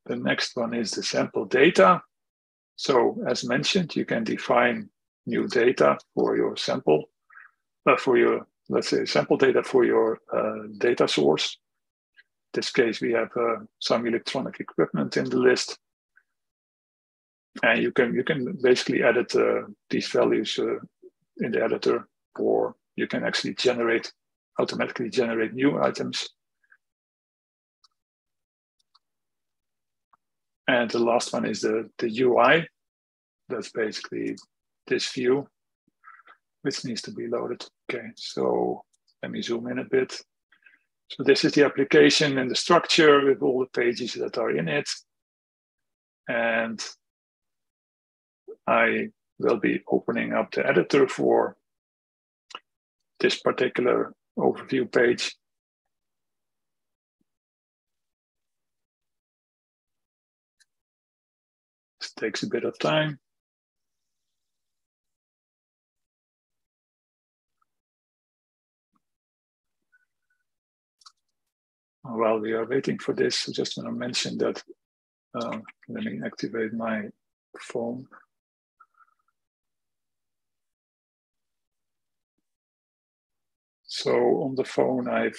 the 0.07 0.15
next 0.15 0.55
one 0.55 0.73
is 0.73 0.91
the 0.91 1.03
sample 1.03 1.45
data. 1.45 2.01
So 2.75 3.21
as 3.27 3.43
mentioned, 3.43 3.95
you 3.95 4.05
can 4.05 4.23
define 4.23 4.89
new 5.27 5.47
data 5.47 5.99
for 6.15 6.35
your 6.37 6.55
sample, 6.57 7.09
uh, 7.85 7.97
for 7.97 8.17
your, 8.17 8.47
let's 8.69 8.89
say, 8.89 9.05
sample 9.05 9.37
data 9.37 9.63
for 9.63 9.85
your 9.85 10.19
uh, 10.33 10.67
data 10.77 11.07
source. 11.07 11.57
In 12.53 12.61
this 12.61 12.71
case, 12.71 13.01
we 13.01 13.11
have 13.11 13.29
uh, 13.35 13.57
some 13.79 14.05
electronic 14.05 14.59
equipment 14.59 15.17
in 15.17 15.29
the 15.29 15.37
list. 15.37 15.77
And 17.63 17.81
you 17.81 17.91
can 17.91 18.13
you 18.13 18.23
can 18.23 18.57
basically 18.61 19.03
edit 19.03 19.35
uh, 19.35 19.63
these 19.89 20.07
values 20.07 20.59
uh, 20.59 20.77
in 21.37 21.51
the 21.51 21.63
editor, 21.63 22.07
or 22.37 22.75
you 22.95 23.07
can 23.07 23.23
actually 23.23 23.55
generate 23.55 24.11
automatically 24.59 25.09
generate 25.09 25.53
new 25.53 25.81
items 25.81 26.27
And 30.67 30.89
the 30.89 30.99
last 30.99 31.31
one 31.31 31.45
is 31.45 31.61
the, 31.61 31.89
the 31.97 32.21
UI. 32.21 32.67
That's 33.47 33.71
basically 33.71 34.35
this 34.85 35.09
view, 35.11 35.47
which 36.61 36.83
needs 36.83 37.01
to 37.03 37.11
be 37.11 37.27
loaded. 37.27 37.65
Okay, 37.89 38.07
so 38.15 38.83
let 39.23 39.31
me 39.31 39.41
zoom 39.41 39.67
in 39.67 39.79
a 39.79 39.85
bit. 39.85 40.21
So 41.09 41.23
this 41.23 41.45
is 41.45 41.53
the 41.53 41.63
application 41.63 42.37
and 42.37 42.51
the 42.51 42.55
structure 42.55 43.25
with 43.25 43.41
all 43.41 43.61
the 43.61 43.79
pages 43.79 44.13
that 44.15 44.37
are 44.37 44.51
in 44.51 44.67
it. 44.67 44.89
And 46.27 46.83
I 48.67 49.09
will 49.39 49.57
be 49.57 49.83
opening 49.89 50.33
up 50.33 50.51
the 50.51 50.67
editor 50.67 51.07
for 51.07 51.55
this 53.21 53.39
particular 53.39 54.13
overview 54.37 54.91
page. 54.91 55.33
This 62.01 62.11
takes 62.11 62.43
a 62.43 62.47
bit 62.47 62.65
of 62.65 62.77
time. 62.79 63.19
While 72.09 72.39
we 72.39 72.53
are 72.53 72.65
waiting 72.65 72.97
for 72.99 73.13
this, 73.13 73.49
I 73.49 73.51
just 73.51 73.75
want 73.75 73.89
to 73.89 73.93
mention 73.93 74.37
that, 74.37 74.63
uh, 75.35 75.57
let 75.89 76.03
me 76.05 76.21
activate 76.25 76.73
my 76.73 77.03
phone. 77.59 78.07
So 83.83 84.13
on 84.43 84.55
the 84.55 84.63
phone, 84.63 85.09
I've, 85.09 85.37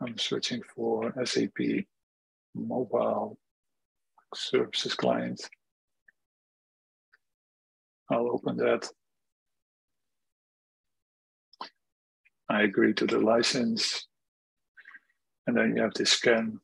I'm 0.00 0.18
searching 0.18 0.62
for 0.74 1.14
SAP 1.24 1.84
mobile 2.56 3.38
services 4.34 4.94
client. 4.94 5.40
I'll 8.10 8.32
open 8.32 8.56
that. 8.56 8.88
I 12.48 12.62
agree 12.62 12.94
to 12.94 13.06
the 13.06 13.20
license. 13.20 14.07
And 15.48 15.56
then 15.56 15.74
you 15.74 15.82
have 15.82 15.94
the 15.94 16.04
scan 16.04 16.60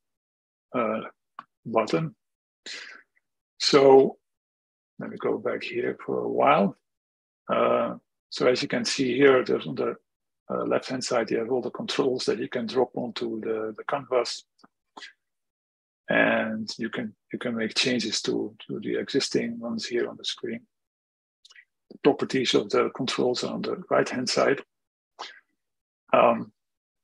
uh, 0.74 1.00
button. 1.64 2.14
So 3.58 4.18
let 4.98 5.08
me 5.08 5.16
go 5.16 5.38
back 5.38 5.62
here 5.62 5.96
for 6.04 6.18
a 6.18 6.28
while. 6.28 6.76
Uh, 7.50 7.94
so 8.28 8.46
as 8.46 8.60
you 8.60 8.68
can 8.68 8.84
see 8.84 9.16
here, 9.16 9.42
there's 9.42 9.66
on 9.66 9.74
the 9.74 9.96
uh, 10.50 10.64
left-hand 10.64 11.02
side, 11.02 11.30
you 11.30 11.38
have 11.38 11.50
all 11.50 11.62
the 11.62 11.70
controls 11.70 12.26
that 12.26 12.38
you 12.38 12.48
can 12.50 12.66
drop 12.66 12.90
onto 12.94 13.40
the, 13.40 13.74
the 13.74 13.84
canvas 13.84 14.44
and 16.10 16.70
you 16.76 16.90
can 16.90 17.14
you 17.32 17.38
can 17.38 17.56
make 17.56 17.74
changes 17.74 18.20
to, 18.20 18.54
to 18.68 18.80
the 18.80 18.98
existing 18.98 19.58
ones 19.58 19.86
here 19.86 20.10
on 20.10 20.18
the 20.18 20.24
screen. 20.26 20.60
The 21.90 21.98
properties 22.04 22.52
of 22.52 22.68
the 22.68 22.90
controls 22.94 23.44
are 23.44 23.54
on 23.54 23.62
the 23.62 23.82
right 23.88 24.06
hand 24.06 24.28
side. 24.28 24.60
Um, 26.12 26.52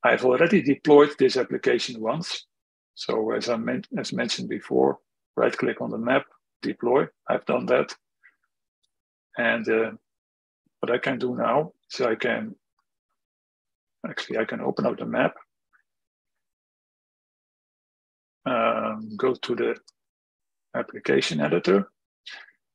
I've 0.02 0.24
already 0.24 0.62
deployed 0.62 1.10
this 1.18 1.36
application 1.36 2.00
once. 2.00 2.46
So 2.94 3.32
as 3.32 3.48
I 3.48 3.58
as 3.98 4.12
mentioned 4.12 4.48
before, 4.48 4.98
right 5.36 5.56
click 5.56 5.80
on 5.80 5.90
the 5.90 5.98
map, 5.98 6.24
deploy. 6.62 7.06
I've 7.28 7.44
done 7.46 7.66
that. 7.66 7.94
And 9.36 9.68
uh, 9.68 9.90
what 10.80 10.92
I 10.92 10.98
can 10.98 11.18
do 11.18 11.36
now 11.36 11.72
is 11.92 12.00
I 12.00 12.14
can 12.14 12.54
actually 14.08 14.38
I 14.38 14.44
can 14.44 14.60
open 14.60 14.86
up 14.86 14.98
the 14.98 15.06
map 15.06 15.34
um, 18.46 19.10
go 19.16 19.34
to 19.34 19.54
the 19.54 19.76
application 20.74 21.40
editor. 21.40 21.90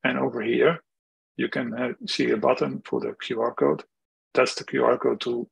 And 0.04 0.18
over 0.18 0.42
here, 0.42 0.84
you 1.38 1.50
can 1.50 1.74
uh, 1.74 1.94
see 2.08 2.30
a 2.32 2.38
button 2.38 2.82
for 2.86 3.00
the 3.00 3.16
QR 3.24 3.56
code. 3.56 3.84
That's 4.34 4.56
the 4.56 4.64
QR 4.64 5.00
code 5.00 5.22
to 5.22 5.48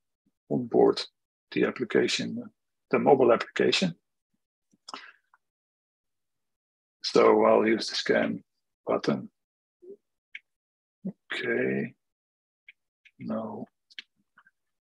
onboard 0.51 1.01
the 1.53 1.65
application, 1.65 2.43
the 2.91 2.99
mobile 2.99 3.31
application. 3.31 3.95
So 7.03 7.45
I'll 7.45 7.67
use 7.67 7.89
the 7.89 7.95
scan 7.95 8.43
button. 8.85 9.29
Okay. 11.33 11.93
No. 13.19 13.65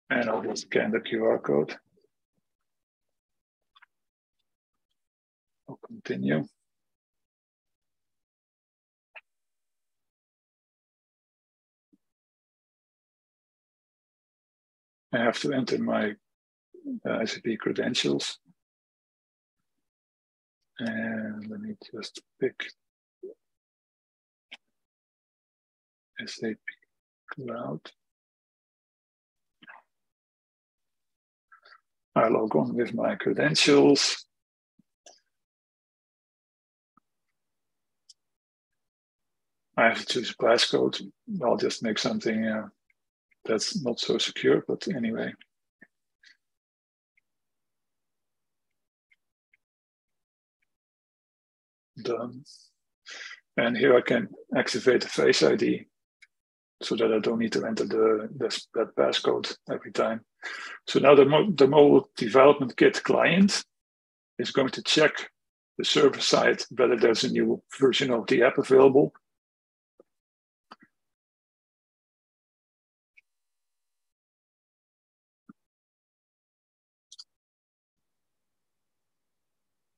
And 0.09 0.29
I'll 0.29 0.43
just 0.43 0.63
scan 0.63 0.91
the 0.91 0.99
QR 0.99 1.41
code. 1.41 1.75
I'll 5.67 5.79
continue. 5.85 6.45
I 15.11 15.19
have 15.19 15.39
to 15.39 15.53
enter 15.53 15.77
my 15.77 16.15
uh, 17.09 17.25
SAP 17.25 17.57
credentials. 17.59 18.39
And 20.79 21.47
let 21.49 21.61
me 21.61 21.75
just 21.93 22.21
pick 22.39 22.55
SAP 26.25 26.57
Cloud. 27.33 27.79
I 32.15 32.29
log 32.29 32.55
on 32.55 32.75
with 32.75 32.93
my 32.93 33.15
credentials. 33.15 34.25
I 39.77 39.89
have 39.89 39.99
to 39.99 40.05
choose 40.05 40.33
passcode. 40.35 41.01
I'll 41.43 41.57
just 41.57 41.83
make 41.83 41.99
something 41.99 42.45
uh, 42.45 42.67
that's 43.43 43.83
not 43.83 43.99
so 43.99 44.17
secure, 44.17 44.63
but 44.65 44.87
anyway. 44.87 45.33
Done. 52.01 52.43
And 53.57 53.77
here 53.77 53.95
I 53.95 54.01
can 54.01 54.29
activate 54.55 55.01
the 55.01 55.07
Face 55.07 55.41
ID 55.41 55.85
so 56.81 56.95
that 56.95 57.13
I 57.13 57.19
don't 57.19 57.39
need 57.39 57.53
to 57.53 57.65
enter 57.65 57.85
the, 57.85 58.29
the 58.35 58.61
that 58.73 58.95
passcode 58.95 59.55
every 59.71 59.91
time. 59.91 60.21
So 60.87 60.99
now 60.99 61.15
the, 61.15 61.25
mo 61.25 61.49
the 61.51 61.67
mobile 61.67 62.09
development 62.17 62.75
kit 62.75 63.01
client 63.03 63.63
is 64.37 64.51
going 64.51 64.69
to 64.69 64.83
check 64.83 65.31
the 65.77 65.85
server 65.85 66.19
side 66.19 66.63
whether 66.71 66.97
there's 66.97 67.23
a 67.23 67.31
new 67.31 67.61
version 67.79 68.11
of 68.11 68.27
the 68.27 68.43
app 68.43 68.57
available 68.57 69.13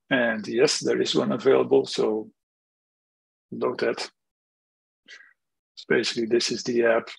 And 0.10 0.48
yes, 0.48 0.80
there 0.80 1.02
is 1.02 1.16
one 1.16 1.32
available. 1.32 1.86
So 1.86 2.30
load 3.52 3.80
that. 3.80 4.00
So 5.76 5.86
basically, 5.90 6.26
this 6.26 6.52
is 6.52 6.64
the 6.64 6.86
app 6.86 7.10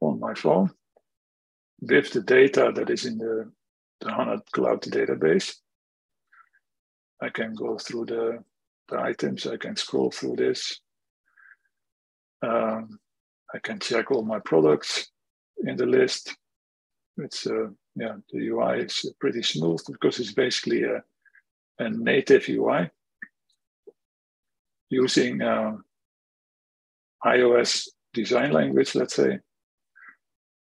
on 0.00 0.18
my 0.18 0.34
phone 0.34 0.70
with 1.80 2.12
the 2.12 2.22
data 2.22 2.72
that 2.74 2.90
is 2.90 3.04
in 3.04 3.18
the, 3.18 3.50
the 4.00 4.12
HANA 4.12 4.42
Cloud 4.52 4.82
database. 4.82 5.54
I 7.22 7.28
can 7.28 7.54
go 7.54 7.78
through 7.78 8.06
the, 8.06 8.38
the 8.88 8.98
items, 8.98 9.46
I 9.46 9.56
can 9.56 9.76
scroll 9.76 10.10
through 10.10 10.36
this. 10.36 10.80
Um, 12.42 12.98
I 13.54 13.58
can 13.58 13.78
check 13.78 14.10
all 14.10 14.22
my 14.22 14.38
products 14.38 15.10
in 15.64 15.76
the 15.76 15.86
list. 15.86 16.34
It's 17.18 17.46
uh, 17.46 17.68
yeah, 17.96 18.16
the 18.32 18.48
UI 18.48 18.80
is 18.80 19.12
pretty 19.20 19.42
smooth 19.42 19.80
because 19.90 20.18
it's 20.20 20.32
basically 20.32 20.84
a, 20.84 21.02
a 21.80 21.90
native 21.90 22.48
UI 22.48 22.90
using 24.90 25.40
uh, 25.40 25.76
iOS 27.24 27.88
design 28.12 28.52
language, 28.52 28.94
let's 28.94 29.14
say. 29.14 29.38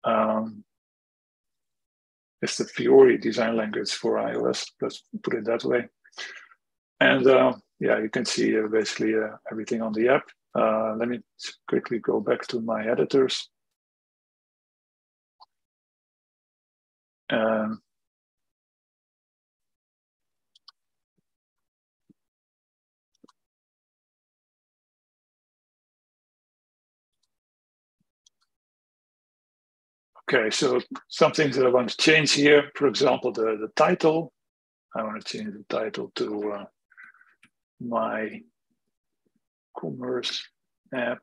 Um, 0.05 0.65
it's 2.43 2.59
the 2.59 2.65
Fiori 2.65 3.19
design 3.19 3.57
language 3.57 3.93
for 3.93 4.17
iOS, 4.17 4.71
let's 4.81 5.03
put 5.23 5.35
it 5.35 5.45
that 5.47 5.65
way. 5.65 5.89
And 7.01 7.27
uh, 7.27 7.55
yeah, 7.81 7.99
you 8.01 8.09
can 8.09 8.25
see 8.25 8.59
uh, 8.59 8.69
basically 8.69 9.15
uh, 9.15 9.37
everything 9.51 9.83
on 9.83 9.93
the 9.93 10.09
app. 10.09 10.25
Uh, 10.55 10.95
let 10.97 11.09
me 11.09 11.21
quickly 11.69 11.99
go 11.99 12.21
back 12.21 12.47
to 12.49 12.61
my 12.61 12.87
editors. 12.91 13.51
Um, 17.29 17.83
Okay, 30.29 30.51
so 30.51 30.81
some 31.09 31.31
things 31.31 31.55
that 31.55 31.67
I 31.67 31.71
want 31.71 31.89
to 31.91 31.97
change 31.97 32.33
here, 32.33 32.73
for 32.75 32.89
example, 32.89 33.31
the, 33.31 33.57
the 33.61 33.71
title. 33.77 34.33
I 34.95 35.05
want 35.05 35.25
to 35.25 35.39
change 35.39 35.53
the 35.55 35.65
title 35.69 36.11
to 36.17 36.53
uh, 36.53 36.65
my 37.81 38.41
commerce 39.79 40.43
app. 40.93 41.21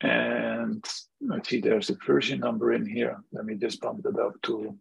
And 0.00 0.84
I 1.30 1.38
see 1.44 1.60
there's 1.60 1.90
a 1.90 1.96
version 2.04 2.40
number 2.40 2.72
in 2.72 2.84
here. 2.84 3.18
Let 3.32 3.44
me 3.44 3.54
just 3.54 3.80
bump 3.80 4.04
it 4.06 4.18
up 4.18 4.42
to, 4.44 4.76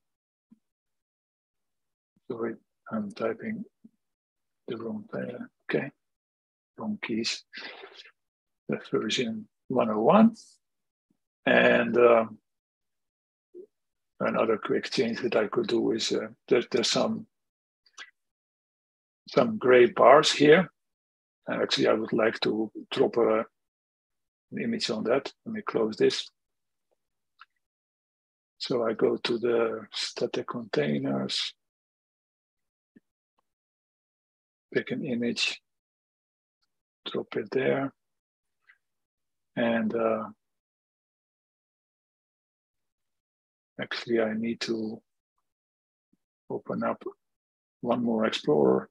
sorry, 2.32 2.56
I'm 2.92 3.12
typing 3.12 3.64
the 4.68 4.78
wrong, 4.78 5.04
uh, 5.14 5.44
okay, 5.70 5.92
wrong 6.78 6.98
keys. 7.04 7.44
The 8.70 8.80
version 8.92 9.48
101. 9.68 10.36
And 11.50 11.98
um, 11.98 12.38
another 14.20 14.60
quick 14.60 14.92
change 14.92 15.20
that 15.22 15.36
I 15.36 15.48
could 15.48 15.66
do 15.66 15.94
is 15.94 16.12
uh, 16.12 16.28
there, 16.48 16.62
there's 16.70 16.92
some 16.92 17.26
some 19.28 19.58
gray 19.58 19.88
bars 19.88 20.32
here. 20.32 20.72
And 21.48 21.64
actually, 21.64 21.88
I 21.88 21.94
would 21.94 22.14
like 22.14 22.40
to 22.42 22.72
drop 22.92 23.18
a, 23.18 23.46
an 24.52 24.62
image 24.62 24.92
on 24.92 25.04
that. 25.06 25.34
Let 25.44 25.56
me 25.56 25.62
close 25.64 25.98
this. 25.98 26.30
So 28.60 28.86
I 28.88 28.94
go 28.94 29.18
to 29.18 29.40
the 29.40 29.88
static 29.92 30.48
containers, 30.50 31.56
pick 34.72 34.92
an 34.92 35.04
image, 35.04 35.60
drop 37.12 37.36
it 37.38 37.50
there. 37.52 37.92
And 39.56 39.96
uh, 39.96 40.26
actually 43.82 44.20
I 44.20 44.34
need 44.34 44.60
to 44.62 45.02
open 46.50 46.84
up 46.84 47.04
one 47.82 48.04
more 48.04 48.26
Explorer, 48.26 48.90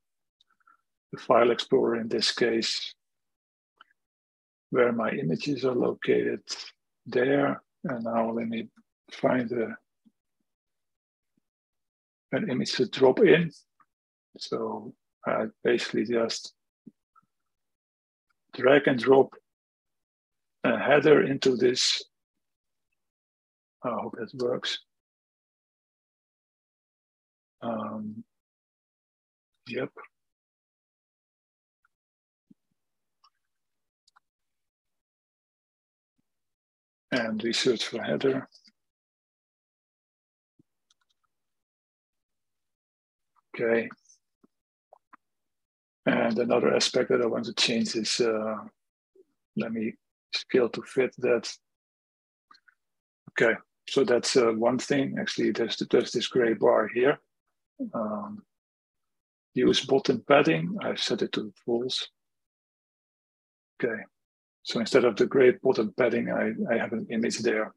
the 1.12 1.18
File 1.18 1.51
Explorer 1.51 1.96
in 1.96 2.09
this 2.09 2.33
case, 2.33 2.94
where 4.70 4.92
my 4.92 5.11
images 5.11 5.64
are 5.64 5.74
located 5.74 6.40
there. 7.07 7.62
And 7.85 8.05
now 8.05 8.31
let 8.31 8.48
me 8.48 8.68
find 9.11 9.51
a, 9.53 9.77
an 12.33 12.51
image 12.51 12.72
to 12.72 12.87
drop 12.87 13.20
in. 13.20 13.51
So 14.38 14.94
I 15.27 15.46
basically 15.64 16.05
just 16.05 16.53
drag 18.55 18.88
and 18.88 18.98
drop 18.98 19.35
a 20.64 20.79
header 20.79 21.22
into 21.22 21.57
this 21.57 22.03
I 23.85 23.91
hope 23.91 24.17
that 24.19 24.35
works. 24.35 24.79
Um, 27.62 28.25
yep. 29.69 29.91
And 37.11 37.43
we 37.43 37.53
search 37.53 37.85
for 37.85 38.03
header. 38.03 38.49
Okay. 43.55 43.88
And 46.07 46.38
another 46.38 46.75
aspect 46.75 47.11
that 47.11 47.21
I 47.21 47.27
want 47.27 47.45
to 47.47 47.55
change 47.55 47.95
is, 47.97 48.21
uh, 48.21 48.57
let 49.57 49.73
me 49.73 49.95
scale 50.35 50.69
to 50.71 50.83
fit 50.83 51.14
that. 51.19 51.51
Okay, 53.33 53.55
so 53.88 54.05
that's 54.05 54.37
uh, 54.37 54.53
one 54.53 54.79
thing. 54.79 55.16
Actually, 55.18 55.53
there's, 55.53 55.77
there's 55.90 56.12
this 56.12 56.29
gray 56.29 56.55
bar 56.55 56.88
here. 56.88 57.18
Um, 57.94 58.42
use 59.55 59.85
bottom 59.85 60.22
padding. 60.29 60.77
I've 60.83 61.01
set 61.01 61.22
it 61.22 61.33
to 61.33 61.53
false. 61.64 62.09
Okay, 63.83 64.03
so 64.62 64.81
instead 64.81 65.05
of 65.05 65.16
the 65.16 65.27
gray 65.27 65.53
bottom 65.62 65.94
padding, 65.96 66.31
I, 66.31 66.53
I 66.72 66.79
have 66.79 66.92
an 66.92 67.07
image 67.11 67.38
there. 67.38 67.72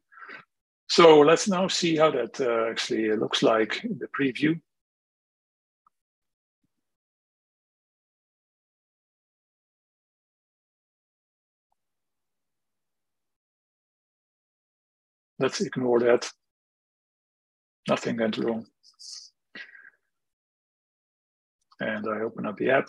So 0.88 1.20
let's 1.20 1.48
now 1.48 1.68
see 1.68 1.96
how 1.96 2.10
that 2.10 2.40
uh, 2.40 2.70
actually 2.70 3.10
looks 3.16 3.42
like 3.42 3.84
in 3.84 3.98
the 3.98 4.08
preview. 4.08 4.60
Let's 15.42 15.60
ignore 15.60 15.98
that. 15.98 16.30
Nothing 17.88 18.18
went 18.18 18.38
wrong. 18.38 18.64
And 21.80 22.06
I 22.06 22.20
open 22.20 22.46
up 22.46 22.56
the 22.56 22.70
app. 22.70 22.88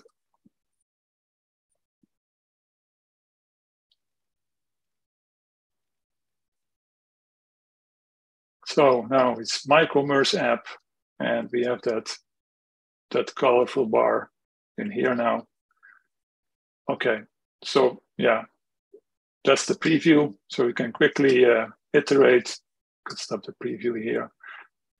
So 8.67 9.07
now 9.09 9.33
it's 9.39 9.67
my 9.67 9.87
commerce 9.87 10.35
app, 10.35 10.67
and 11.19 11.49
we 11.51 11.63
have 11.63 11.81
that 11.81 12.15
that 13.09 13.33
colorful 13.33 13.87
bar 13.87 14.29
in 14.77 14.91
here 14.91 15.15
now. 15.15 15.47
Okay, 16.87 17.21
so 17.63 18.03
yeah, 18.19 18.43
that's 19.43 19.65
the 19.65 19.73
preview. 19.73 20.35
So 20.49 20.67
we 20.67 20.73
can 20.73 20.91
quickly 20.91 21.45
uh, 21.45 21.67
iterate. 21.93 22.57
Could 23.05 23.19
stop 23.19 23.43
the 23.43 23.53
preview 23.63 24.01
here. 24.01 24.31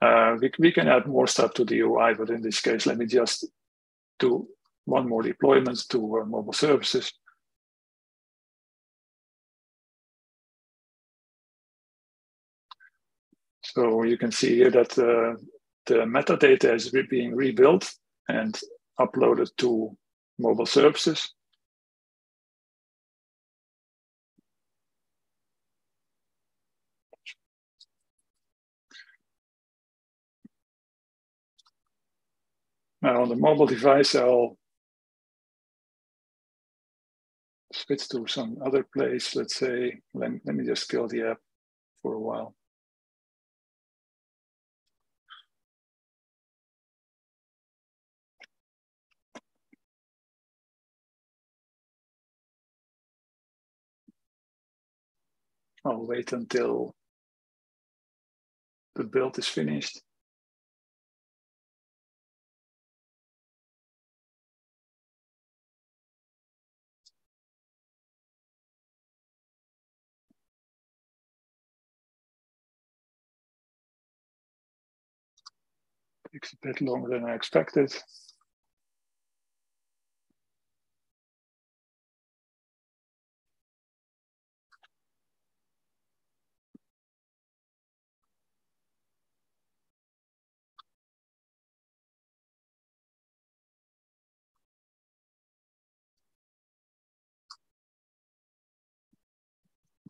Uh, 0.01 0.35
we, 0.41 0.51
we 0.59 0.71
can 0.71 0.87
add 0.87 1.07
more 1.07 1.27
stuff 1.27 1.53
to 1.53 1.63
the 1.63 1.79
UI, 1.79 2.13
but 2.13 2.29
in 2.29 2.41
this 2.41 2.59
case, 2.59 2.85
let 2.85 2.97
me 2.97 3.05
just 3.05 3.45
do 4.19 4.47
one 4.85 5.07
more 5.07 5.21
deployment 5.21 5.79
to 5.89 6.19
uh, 6.19 6.25
mobile 6.25 6.53
services. 6.53 7.13
So 13.61 14.03
you 14.03 14.17
can 14.17 14.31
see 14.31 14.55
here 14.57 14.71
that 14.71 14.91
uh, 14.99 15.39
the 15.85 16.05
metadata 16.05 16.75
is 16.75 16.93
being 17.09 17.35
rebuilt 17.35 17.91
and 18.27 18.59
uploaded 18.99 19.49
to 19.57 19.97
mobile 20.37 20.65
services. 20.65 21.33
Now 33.03 33.21
on 33.23 33.27
the 33.27 33.35
mobile 33.35 33.65
device, 33.65 34.15
I'll 34.15 34.57
switch 37.73 38.07
to 38.09 38.25
some 38.27 38.57
other 38.65 38.85
place. 38.95 39.35
Let's 39.35 39.57
say, 39.57 39.99
let, 40.13 40.31
let 40.45 40.55
me 40.55 40.65
just 40.65 40.87
kill 40.87 41.09
the 41.09 41.31
app 41.31 41.37
for 42.01 42.13
a 42.13 42.19
while. 42.19 42.55
I'll 55.85 56.07
wait 56.07 56.31
until 56.31 56.95
the 58.95 59.03
build 59.03 59.37
is 59.39 59.47
finished. 59.49 60.01
Takes 76.33 76.53
a 76.53 76.57
bit 76.63 76.81
longer 76.81 77.09
than 77.09 77.29
I 77.29 77.35
expected. 77.35 77.93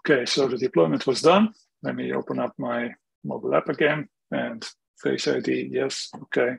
Okay, 0.07 0.25
so 0.25 0.47
the 0.47 0.57
deployment 0.57 1.05
was 1.05 1.21
done. 1.21 1.53
Let 1.81 1.95
me 1.95 2.13
open 2.13 2.39
up 2.39 2.53
my 2.57 2.91
mobile 3.25 3.55
app 3.55 3.67
again 3.67 4.07
and 4.31 4.65
Face 5.03 5.27
ID, 5.27 5.69
yes, 5.71 6.09
okay. 6.23 6.55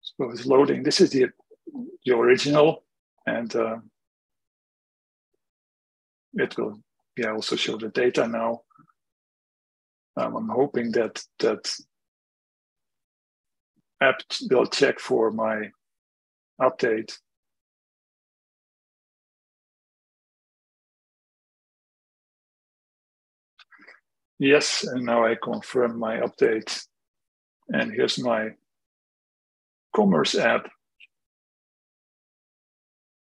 So 0.00 0.30
it's 0.30 0.46
loading. 0.46 0.82
This 0.84 1.00
is 1.00 1.10
the, 1.10 1.26
the 2.04 2.14
original 2.14 2.84
and 3.26 3.54
uh, 3.56 3.76
it 6.34 6.56
will 6.56 6.80
yeah, 7.16 7.32
also 7.32 7.56
show 7.56 7.76
the 7.76 7.88
data 7.88 8.28
now. 8.28 8.62
Um, 10.16 10.36
I'm 10.36 10.48
hoping 10.48 10.92
that 10.92 11.22
that 11.40 11.70
app 14.00 14.20
will 14.50 14.66
check 14.66 15.00
for 15.00 15.30
my 15.30 15.70
update 16.60 17.18
Yes, 24.38 24.84
and 24.84 25.04
now 25.04 25.24
I 25.24 25.34
confirm 25.42 25.98
my 25.98 26.18
update. 26.18 26.86
And 27.68 27.92
here's 27.92 28.18
my 28.18 28.50
commerce 29.94 30.34
app 30.34 30.68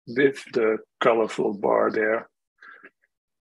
with 0.07 0.43
the 0.53 0.77
colorful 0.99 1.53
bar 1.53 1.91
there. 1.91 2.29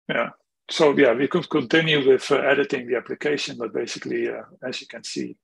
Yeah, 0.09 0.29
so 0.69 0.95
yeah, 0.97 1.13
we 1.13 1.27
could 1.27 1.49
continue 1.49 2.07
with 2.07 2.31
uh, 2.31 2.35
editing 2.35 2.87
the 2.87 2.97
application, 2.97 3.57
but 3.57 3.73
basically, 3.73 4.29
uh, 4.29 4.43
as 4.67 4.81
you 4.81 4.87
can 4.87 5.03
see, 5.03 5.35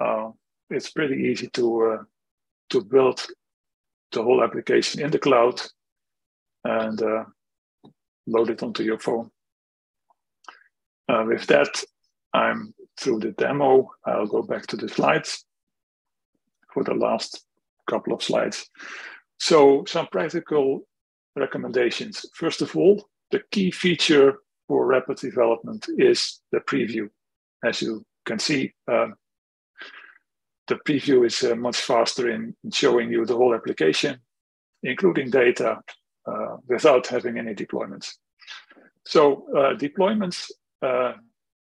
uh, 0.00 0.30
it's 0.70 0.90
pretty 0.90 1.16
easy 1.22 1.48
to 1.48 1.82
uh, 1.92 2.02
to 2.70 2.84
build 2.84 3.26
the 4.12 4.22
whole 4.22 4.42
application 4.42 5.00
in 5.02 5.10
the 5.10 5.18
cloud 5.18 5.60
and 6.64 7.02
uh, 7.02 7.24
load 8.26 8.50
it 8.50 8.62
onto 8.62 8.82
your 8.82 8.98
phone. 8.98 9.30
Uh, 11.08 11.24
with 11.26 11.46
that, 11.46 11.82
I'm 12.34 12.74
through 12.98 13.20
the 13.20 13.30
demo. 13.32 13.90
I'll 14.04 14.26
go 14.26 14.42
back 14.42 14.66
to 14.68 14.76
the 14.76 14.88
slides 14.88 15.44
for 16.72 16.84
the 16.84 16.94
last 16.94 17.44
couple 17.88 18.12
of 18.12 18.22
slides. 18.22 18.68
So 19.38 19.84
some 19.86 20.08
practical 20.08 20.86
recommendations. 21.36 22.26
First 22.34 22.62
of 22.62 22.76
all, 22.76 23.08
the 23.30 23.40
key 23.50 23.70
feature 23.70 24.38
for 24.66 24.86
rapid 24.86 25.18
development 25.18 25.86
is 25.96 26.40
the 26.52 26.60
preview. 26.60 27.08
As 27.64 27.82
you 27.82 28.04
can 28.26 28.38
see, 28.38 28.72
uh, 28.90 29.08
the 30.66 30.76
preview 30.86 31.26
is 31.26 31.42
uh, 31.42 31.56
much 31.56 31.76
faster 31.76 32.30
in 32.30 32.54
showing 32.72 33.10
you 33.10 33.24
the 33.24 33.36
whole 33.36 33.54
application, 33.54 34.18
including 34.82 35.30
data, 35.30 35.78
uh, 36.26 36.56
without 36.66 37.06
having 37.06 37.38
any 37.38 37.54
deployments. 37.54 38.14
So 39.06 39.46
uh, 39.56 39.74
deployments 39.76 40.50
uh, 40.82 41.14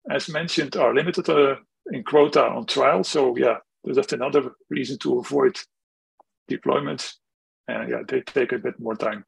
as 0.10 0.30
mentioned, 0.30 0.76
are 0.76 0.94
limited 0.94 1.30
uh, 1.30 1.56
in 1.92 2.04
quota 2.04 2.44
on 2.44 2.66
trial. 2.66 3.04
So 3.04 3.36
yeah, 3.38 3.58
that's 3.84 4.14
another 4.14 4.52
reason 4.70 4.98
to 5.00 5.20
avoid 5.20 5.58
deployments. 6.50 7.14
And 7.68 7.90
yeah, 7.90 8.02
they 8.08 8.22
take 8.22 8.52
a 8.52 8.60
bit 8.60 8.80
more 8.80 8.96
time. 8.96 9.26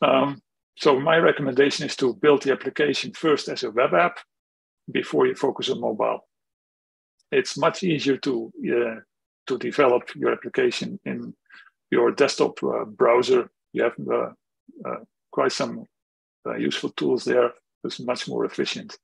Um, 0.00 0.40
so 0.76 0.98
my 0.98 1.18
recommendation 1.18 1.86
is 1.86 1.96
to 1.96 2.14
build 2.14 2.42
the 2.42 2.52
application 2.52 3.12
first 3.12 3.48
as 3.48 3.62
a 3.62 3.70
web 3.70 3.92
app 3.94 4.18
before 4.90 5.26
you 5.26 5.34
focus 5.34 5.68
on 5.68 5.80
mobile. 5.80 6.26
It's 7.30 7.58
much 7.58 7.82
easier 7.82 8.16
to 8.18 8.52
uh, 8.70 9.00
to 9.48 9.58
develop 9.58 10.14
your 10.14 10.32
application 10.32 10.98
in 11.04 11.34
your 11.90 12.10
desktop 12.12 12.62
uh, 12.62 12.84
browser. 12.84 13.50
You 13.72 13.84
have 13.84 13.94
uh, 14.10 14.30
uh 14.84 15.04
quite 15.30 15.52
some 15.52 15.86
uh, 16.46 16.56
useful 16.56 16.90
tools 16.90 17.24
there 17.24 17.52
it's 17.84 18.00
much 18.00 18.28
more 18.28 18.44
efficient. 18.44 18.96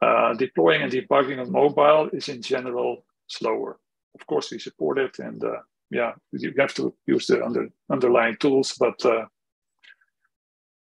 Uh, 0.00 0.32
deploying 0.34 0.82
and 0.82 0.92
debugging 0.92 1.40
on 1.40 1.50
mobile 1.50 2.08
is 2.12 2.28
in 2.28 2.40
general 2.40 3.04
slower. 3.26 3.80
Of 4.14 4.26
course, 4.28 4.50
we 4.52 4.58
support 4.60 4.96
it, 4.98 5.18
and 5.18 5.42
uh, 5.42 5.58
yeah, 5.90 6.12
you 6.32 6.54
have 6.58 6.74
to 6.74 6.94
use 7.06 7.26
the 7.26 7.44
under, 7.44 7.68
underlying 7.90 8.36
tools. 8.36 8.76
But 8.78 9.04
uh, 9.04 9.26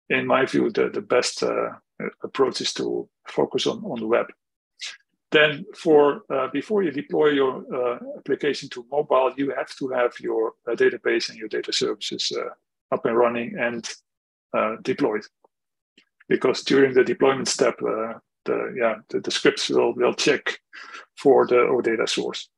in 0.09 0.27
my 0.27 0.47
view, 0.47 0.71
the, 0.71 0.88
the 0.88 1.03
best 1.03 1.43
uh, 1.43 1.73
approach 2.23 2.62
is 2.62 2.73
to 2.75 3.07
focus 3.29 3.67
on, 3.67 3.85
on 3.85 4.01
the 4.01 4.07
web. 4.07 4.27
Then, 5.31 5.67
for 5.77 6.23
uh, 6.33 6.49
before 6.53 6.83
you 6.83 6.90
deploy 6.90 7.31
your 7.31 7.64
application 8.17 8.71
to 8.71 8.87
mobile, 8.90 9.33
you 9.37 9.53
have 9.55 9.75
to 9.77 9.88
have 9.88 10.14
your 10.19 10.53
database 10.69 11.29
and 11.29 11.37
your 11.37 11.49
data 11.49 11.73
services 11.73 12.33
up 12.90 13.05
and 13.05 13.17
running 13.17 13.59
and 13.59 13.87
deployed 14.83 15.25
because 16.29 16.62
during 16.62 16.95
the 16.95 17.03
deployment 17.03 17.49
step, 17.49 17.81
the 18.44 18.74
yeah 18.76 18.96
the, 19.09 19.20
the, 19.20 19.30
scripts 19.30 19.68
will 19.70 19.94
will 19.94 20.14
check 20.14 20.59
for 21.16 21.46
the 21.46 21.57
OData 21.57 22.09
source. 22.09 22.48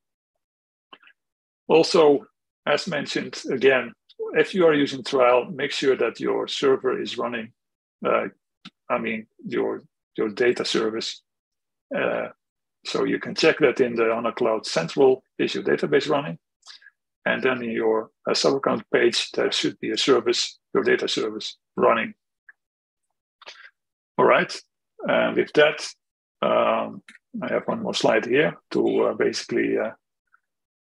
Also, 1.68 2.26
as 2.66 2.86
mentioned 2.86 3.42
again, 3.50 3.92
if 4.34 4.54
you 4.54 4.66
are 4.66 4.74
using 4.74 5.02
trial, 5.02 5.46
make 5.46 5.72
sure 5.72 5.96
that 5.96 6.20
your 6.20 6.48
server 6.48 7.00
is 7.00 7.18
running. 7.18 7.52
Uh, 8.04 8.28
I 8.90 8.98
mean 8.98 9.26
your 9.44 9.82
your 10.16 10.28
data 10.28 10.64
service. 10.64 11.22
Uh, 11.96 12.28
so 12.84 13.04
you 13.04 13.18
can 13.18 13.34
check 13.34 13.58
that 13.58 13.80
in 13.80 13.96
the 13.96 14.14
HANA 14.14 14.32
Cloud 14.32 14.66
Central 14.66 15.22
is 15.38 15.54
your 15.54 15.64
database 15.64 16.08
running, 16.08 16.38
and 17.24 17.42
then 17.42 17.62
in 17.62 17.70
your 17.70 18.10
uh, 18.28 18.34
sub 18.34 18.54
account 18.54 18.84
page 18.92 19.30
there 19.32 19.50
should 19.50 19.78
be 19.80 19.90
a 19.90 19.98
service, 19.98 20.58
your 20.72 20.84
data 20.84 21.08
service 21.08 21.56
running 21.76 22.14
all 24.18 24.24
right. 24.24 24.54
And 25.06 25.36
with 25.36 25.52
that, 25.54 25.86
um, 26.42 27.02
I 27.42 27.52
have 27.52 27.66
one 27.66 27.82
more 27.82 27.94
slide 27.94 28.26
here 28.26 28.56
to 28.72 29.02
uh, 29.04 29.14
basically 29.14 29.76
uh, 29.78 29.90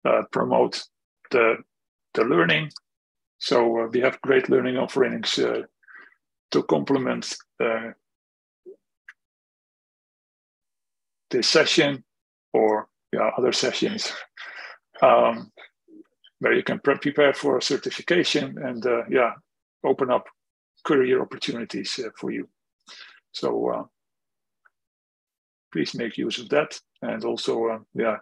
uh, 0.07 0.23
promote 0.31 0.83
the, 1.31 1.57
the 2.13 2.23
learning. 2.23 2.71
So 3.38 3.82
uh, 3.82 3.88
we 3.88 3.99
have 4.01 4.21
great 4.21 4.49
learning 4.49 4.78
offerings 4.78 5.38
uh, 5.38 5.63
to 6.51 6.63
complement 6.63 7.36
uh, 7.63 7.91
this 11.30 11.47
session 11.47 12.03
or 12.53 12.88
yeah, 13.11 13.30
other 13.38 13.51
sessions 13.51 14.11
um, 15.01 15.51
where 16.39 16.53
you 16.53 16.63
can 16.63 16.80
pre 16.80 16.95
prepare 16.97 17.34
for 17.34 17.59
certification 17.61 18.57
and 18.57 18.86
yeah, 19.09 19.34
open 19.84 20.09
up 20.09 20.26
career 20.84 21.21
opportunities 21.21 21.99
for 22.17 22.32
you. 22.32 22.47
So 23.32 23.69
uh, 23.69 23.84
please 25.76 25.93
make 25.93 26.17
use 26.17 26.39
of 26.39 26.47
that. 26.49 26.80
And 27.01 27.23
also, 27.26 27.67
uh, 27.67 27.80
yeah, 27.93 28.17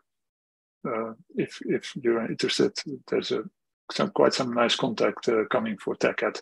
uh, 0.87 1.13
if 1.35 1.59
if 1.61 1.95
you're 1.95 2.25
interested, 2.25 2.71
there's 3.07 3.31
a 3.31 3.43
some 3.91 4.09
quite 4.09 4.33
some 4.33 4.53
nice 4.53 4.75
contact 4.75 5.29
uh, 5.29 5.45
coming 5.51 5.77
for 5.77 5.95
TechEd. 5.95 6.41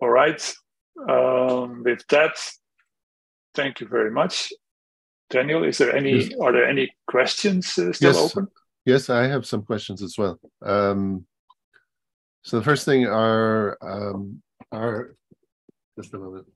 All 0.00 0.10
right. 0.10 0.54
Um, 1.08 1.82
with 1.82 2.06
that, 2.08 2.36
thank 3.54 3.80
you 3.80 3.88
very 3.88 4.10
much, 4.10 4.52
Daniel. 5.30 5.64
Is 5.64 5.78
there 5.78 5.96
any? 5.96 6.24
Yes. 6.24 6.32
Are 6.40 6.52
there 6.52 6.68
any 6.68 6.94
questions 7.06 7.78
uh, 7.78 7.92
still 7.92 8.12
yes. 8.12 8.36
open? 8.36 8.48
Yes, 8.84 9.08
I 9.08 9.28
have 9.28 9.46
some 9.46 9.62
questions 9.62 10.02
as 10.02 10.18
well. 10.18 10.38
Um, 10.60 11.24
so 12.44 12.58
the 12.58 12.64
first 12.64 12.84
thing 12.84 13.06
are 13.06 13.78
um, 13.80 14.42
are 14.70 15.16
just 15.96 16.12
a 16.12 16.18
moment. 16.18 16.46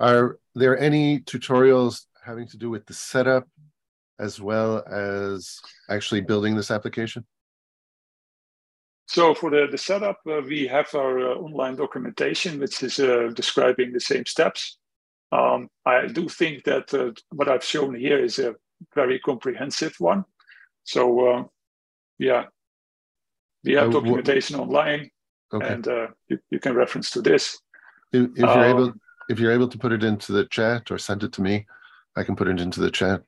Are 0.00 0.38
there 0.54 0.78
any 0.78 1.20
tutorials 1.20 2.06
having 2.24 2.46
to 2.48 2.56
do 2.56 2.70
with 2.70 2.86
the 2.86 2.94
setup 2.94 3.48
as 4.18 4.40
well 4.40 4.84
as 4.86 5.60
actually 5.90 6.20
building 6.20 6.56
this 6.56 6.70
application? 6.70 7.24
So 9.06 9.34
for 9.34 9.50
the, 9.50 9.66
the 9.70 9.78
setup, 9.78 10.18
uh, 10.28 10.42
we 10.46 10.66
have 10.66 10.94
our 10.94 11.32
uh, 11.32 11.34
online 11.36 11.76
documentation, 11.76 12.60
which 12.60 12.82
is 12.82 13.00
uh, 13.00 13.30
describing 13.34 13.92
the 13.92 14.00
same 14.00 14.26
steps. 14.26 14.78
Um, 15.32 15.68
I 15.86 16.06
do 16.06 16.28
think 16.28 16.64
that 16.64 16.92
uh, 16.92 17.12
what 17.30 17.48
I've 17.48 17.64
shown 17.64 17.94
here 17.94 18.18
is 18.18 18.38
a 18.38 18.54
very 18.94 19.18
comprehensive 19.18 19.94
one. 19.98 20.24
So 20.84 21.26
uh, 21.26 21.44
yeah, 22.18 22.44
we 23.64 23.72
have 23.74 23.92
documentation 23.92 24.56
online, 24.56 25.10
okay. 25.52 25.66
and 25.66 25.88
uh, 25.88 26.06
you, 26.28 26.38
you 26.50 26.58
can 26.58 26.74
reference 26.74 27.10
to 27.12 27.22
this. 27.22 27.58
If, 28.12 28.30
if 28.32 28.38
you're 28.38 28.48
um, 28.48 28.78
able, 28.78 28.92
if 29.28 29.38
you're 29.38 29.52
able 29.52 29.68
to 29.68 29.78
put 29.78 29.92
it 29.92 30.04
into 30.04 30.32
the 30.32 30.46
chat 30.46 30.90
or 30.90 30.98
send 30.98 31.22
it 31.22 31.32
to 31.34 31.42
me, 31.42 31.66
I 32.16 32.24
can 32.24 32.36
put 32.36 32.48
it 32.48 32.60
into 32.60 32.80
the 32.80 32.90
chat. 32.90 33.22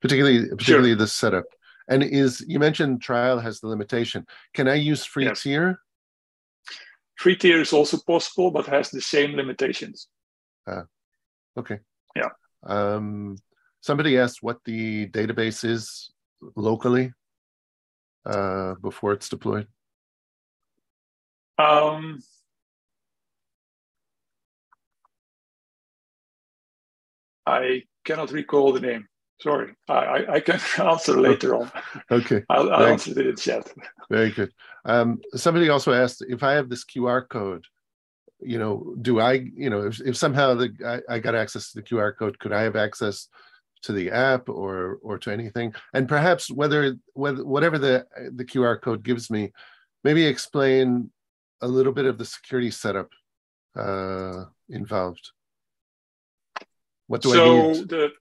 Particularly, 0.00 0.48
particularly 0.48 0.90
sure. 0.90 0.96
the 0.96 1.06
setup. 1.06 1.44
And 1.88 2.02
is 2.02 2.44
you 2.46 2.58
mentioned 2.58 3.02
trial 3.02 3.38
has 3.38 3.60
the 3.60 3.68
limitation. 3.68 4.26
Can 4.54 4.68
I 4.68 4.74
use 4.74 5.04
free 5.04 5.26
yes. 5.26 5.42
tier? 5.42 5.80
Free 7.16 7.36
tier 7.36 7.60
is 7.60 7.72
also 7.72 7.98
possible, 7.98 8.50
but 8.50 8.66
has 8.66 8.90
the 8.90 9.00
same 9.00 9.36
limitations. 9.36 10.08
Uh, 10.66 10.82
okay. 11.56 11.78
Yeah. 12.16 12.30
Um, 12.64 13.36
somebody 13.80 14.18
asked 14.18 14.42
what 14.42 14.58
the 14.64 15.08
database 15.08 15.64
is 15.64 16.10
locally 16.56 17.12
uh, 18.26 18.74
before 18.82 19.12
it's 19.12 19.28
deployed. 19.28 19.66
Um, 21.58 22.18
I 27.46 27.82
cannot 28.04 28.32
recall 28.32 28.72
the 28.72 28.80
name. 28.80 29.06
Sorry, 29.40 29.74
I, 29.88 30.24
I 30.28 30.40
can 30.40 30.60
answer 30.78 31.20
later 31.20 31.56
on. 31.56 31.70
okay. 32.10 32.44
I'll, 32.48 32.72
I'll 32.72 32.86
answer 32.86 33.18
it 33.18 33.26
in 33.26 33.36
chat. 33.36 33.70
Very 34.10 34.30
good. 34.30 34.52
Um, 34.84 35.20
somebody 35.34 35.68
also 35.68 35.92
asked 35.92 36.24
if 36.28 36.42
I 36.42 36.52
have 36.52 36.68
this 36.68 36.84
QR 36.84 37.28
code, 37.28 37.64
you 38.40 38.58
know, 38.58 38.94
do 39.02 39.20
I, 39.20 39.32
you 39.54 39.70
know, 39.70 39.82
if, 39.86 40.00
if 40.00 40.16
somehow 40.16 40.54
the 40.54 41.02
I, 41.08 41.14
I 41.14 41.18
got 41.18 41.34
access 41.34 41.72
to 41.72 41.80
the 41.80 41.82
QR 41.82 42.16
code, 42.16 42.38
could 42.38 42.52
I 42.52 42.62
have 42.62 42.76
access 42.76 43.28
to 43.82 43.92
the 43.92 44.10
app 44.12 44.48
or 44.48 44.98
or 45.02 45.18
to 45.18 45.32
anything? 45.32 45.74
And 45.92 46.08
perhaps 46.08 46.50
whether 46.50 46.96
whether 47.14 47.44
whatever 47.44 47.78
the 47.78 48.06
the 48.34 48.44
QR 48.44 48.80
code 48.80 49.02
gives 49.02 49.30
me, 49.30 49.52
maybe 50.04 50.24
explain 50.24 51.10
a 51.60 51.68
little 51.68 51.92
bit 51.92 52.06
of 52.06 52.18
the 52.18 52.24
security 52.24 52.70
setup 52.70 53.10
uh, 53.76 54.44
involved. 54.68 55.30
What 57.06 57.22
do 57.22 57.30
so 57.30 57.70
I? 57.70 57.72
So 57.74 57.84
the 57.84 58.12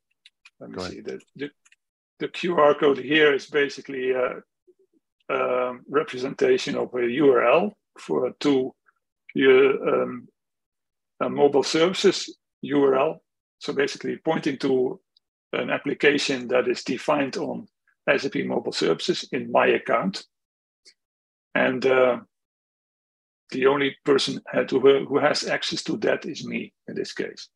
let 0.59 0.69
me 0.69 0.75
Go 0.75 0.83
see. 0.83 1.01
The, 1.01 1.19
the, 1.35 1.49
the 2.19 2.27
QR 2.27 2.79
code 2.79 2.99
here 2.99 3.33
is 3.33 3.47
basically 3.47 4.11
a, 4.11 4.43
a 5.29 5.73
representation 5.89 6.75
of 6.75 6.93
a 6.93 6.99
URL 6.99 7.71
for 7.97 8.31
to 8.41 8.73
your 9.33 10.03
um, 10.03 10.27
a 11.19 11.29
mobile 11.29 11.63
services 11.63 12.37
URL. 12.63 13.17
So 13.59 13.73
basically 13.73 14.17
pointing 14.17 14.57
to 14.59 14.99
an 15.53 15.69
application 15.69 16.47
that 16.49 16.67
is 16.67 16.83
defined 16.83 17.37
on 17.37 17.67
SAP 18.07 18.35
Mobile 18.45 18.71
Services 18.71 19.27
in 19.31 19.51
my 19.51 19.67
account. 19.67 20.23
And 21.53 21.85
uh, 21.85 22.19
the 23.51 23.67
only 23.67 23.95
person 24.05 24.41
who 24.53 25.17
has 25.17 25.43
access 25.43 25.83
to 25.83 25.97
that 25.97 26.25
is 26.25 26.45
me 26.45 26.73
in 26.87 26.95
this 26.95 27.13
case 27.13 27.49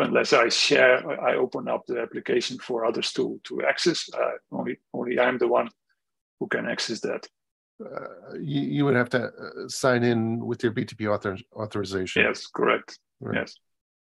unless 0.00 0.32
I 0.32 0.48
share, 0.48 1.20
I 1.20 1.36
open 1.36 1.68
up 1.68 1.86
the 1.86 2.00
application 2.00 2.58
for 2.58 2.84
others 2.84 3.12
to 3.12 3.40
to 3.44 3.62
access. 3.62 4.08
Uh, 4.12 4.32
only 4.52 4.78
only 4.92 5.18
I'm 5.18 5.38
the 5.38 5.48
one 5.48 5.68
who 6.38 6.46
can 6.48 6.66
access 6.66 7.00
that. 7.00 7.26
Uh, 7.84 8.34
you, 8.38 8.60
you, 8.60 8.84
would 8.84 8.94
have 8.94 9.08
to 9.08 9.24
uh, 9.24 9.68
sign 9.68 10.02
in 10.02 10.44
with 10.44 10.62
your 10.62 10.70
BTP 10.70 11.10
author, 11.10 11.38
authorization. 11.56 12.22
Yes, 12.22 12.46
correct. 12.46 12.98
Right. 13.20 13.38
Yes. 13.38 13.54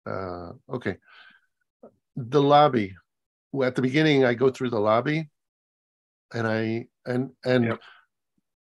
Uh, 0.06 0.52
okay. 0.70 0.98
The 2.18 2.42
lobby. 2.42 2.94
Well, 3.54 3.68
at 3.68 3.76
the 3.76 3.82
beginning, 3.82 4.26
I 4.26 4.34
go 4.34 4.50
through 4.50 4.72
the 4.72 4.80
lobby, 4.80 5.30
and 6.34 6.48
I 6.48 6.88
and 7.06 7.32
and. 7.46 7.66
Yep. 7.66 7.80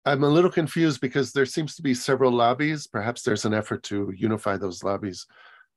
I'm 0.06 0.26
a 0.26 0.30
little 0.30 0.52
confused 0.52 1.00
because 1.00 1.32
there 1.32 1.46
seems 1.46 1.78
to 1.78 1.82
be 1.82 1.94
several 1.94 2.30
lobbies. 2.30 2.88
Perhaps 2.88 3.24
there's 3.24 3.46
an 3.46 3.54
effort 3.54 3.84
to 3.84 4.12
unify 4.14 4.58
those 4.58 4.84
lobbies. 4.84 5.26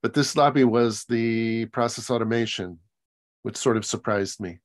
But 0.03 0.14
this 0.14 0.36
lobby 0.36 0.64
was 0.64 1.05
the 1.05 1.66
process 1.66 2.11
automation, 2.11 2.78
which 3.42 3.57
sort 3.57 3.76
of 3.76 3.84
surprised 3.84 4.40
me. 4.40 4.61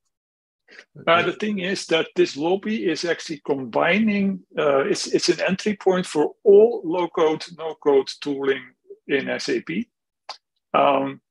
Uh, 1.08 1.22
the 1.24 1.34
thing 1.34 1.60
is 1.60 1.86
that 1.88 2.08
this 2.16 2.38
lobby 2.38 2.90
is 2.90 3.04
actually 3.06 3.42
combining, 3.46 4.40
uh, 4.58 4.80
it's, 4.80 5.08
it's 5.08 5.30
an 5.30 5.42
entry 5.42 5.76
point 5.76 6.06
for 6.06 6.32
all 6.44 6.82
low 6.86 7.08
code, 7.08 7.44
no 7.58 7.76
code 7.76 8.10
tooling 8.22 8.62
in 9.08 9.40
SAP. 9.40 9.70
Um, 10.74 11.22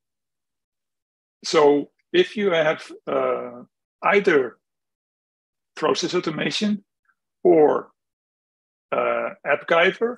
so 1.43 1.89
if 2.13 2.37
you 2.37 2.51
have 2.51 2.91
uh, 3.07 3.63
either 4.03 4.57
process 5.75 6.13
automation 6.13 6.83
or 7.43 7.91
uh, 8.91 9.29
AppGyver 9.45 10.17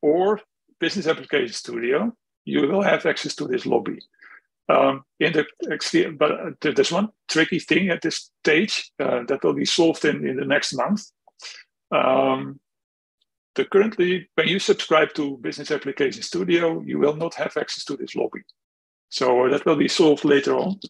or 0.00 0.40
Business 0.80 1.06
Application 1.06 1.52
Studio, 1.52 2.12
you 2.46 2.62
will 2.68 2.82
have 2.82 3.04
access 3.04 3.34
to 3.36 3.46
this 3.46 3.66
lobby. 3.66 3.98
Um, 4.68 5.04
in 5.20 5.32
the 5.32 5.46
but 6.18 6.32
uh, 6.32 6.50
there's 6.60 6.90
one 6.90 7.10
tricky 7.28 7.60
thing 7.60 7.90
at 7.90 8.02
this 8.02 8.30
stage 8.42 8.90
uh, 8.98 9.22
that 9.28 9.44
will 9.44 9.54
be 9.54 9.64
solved 9.64 10.04
in, 10.04 10.26
in 10.26 10.36
the 10.36 10.44
next 10.44 10.72
month. 10.72 11.04
Um, 11.92 12.58
the 13.54 13.64
currently, 13.64 14.28
when 14.34 14.48
you 14.48 14.58
subscribe 14.58 15.14
to 15.14 15.38
Business 15.38 15.70
Application 15.70 16.22
Studio, 16.22 16.82
you 16.82 16.98
will 16.98 17.16
not 17.16 17.34
have 17.34 17.56
access 17.56 17.84
to 17.84 17.96
this 17.96 18.16
lobby. 18.16 18.42
So 19.08 19.48
that 19.50 19.64
will 19.64 19.76
be 19.76 19.88
solved 19.88 20.24
later 20.24 20.56
on. 20.56 20.80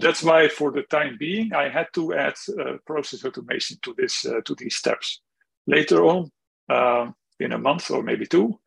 That's 0.00 0.22
why, 0.22 0.48
for 0.48 0.72
the 0.72 0.82
time 0.82 1.16
being, 1.18 1.52
I 1.54 1.68
had 1.68 1.86
to 1.94 2.12
add 2.14 2.34
uh, 2.48 2.78
process 2.84 3.24
automation 3.24 3.78
to 3.82 3.94
this 3.96 4.26
uh, 4.26 4.40
to 4.44 4.54
these 4.56 4.76
steps. 4.76 5.20
Later 5.66 6.04
on, 6.04 6.30
uh, 6.68 7.12
in 7.38 7.52
a 7.52 7.58
month 7.58 7.90
or 7.90 8.02
maybe 8.02 8.26
two, 8.26 8.58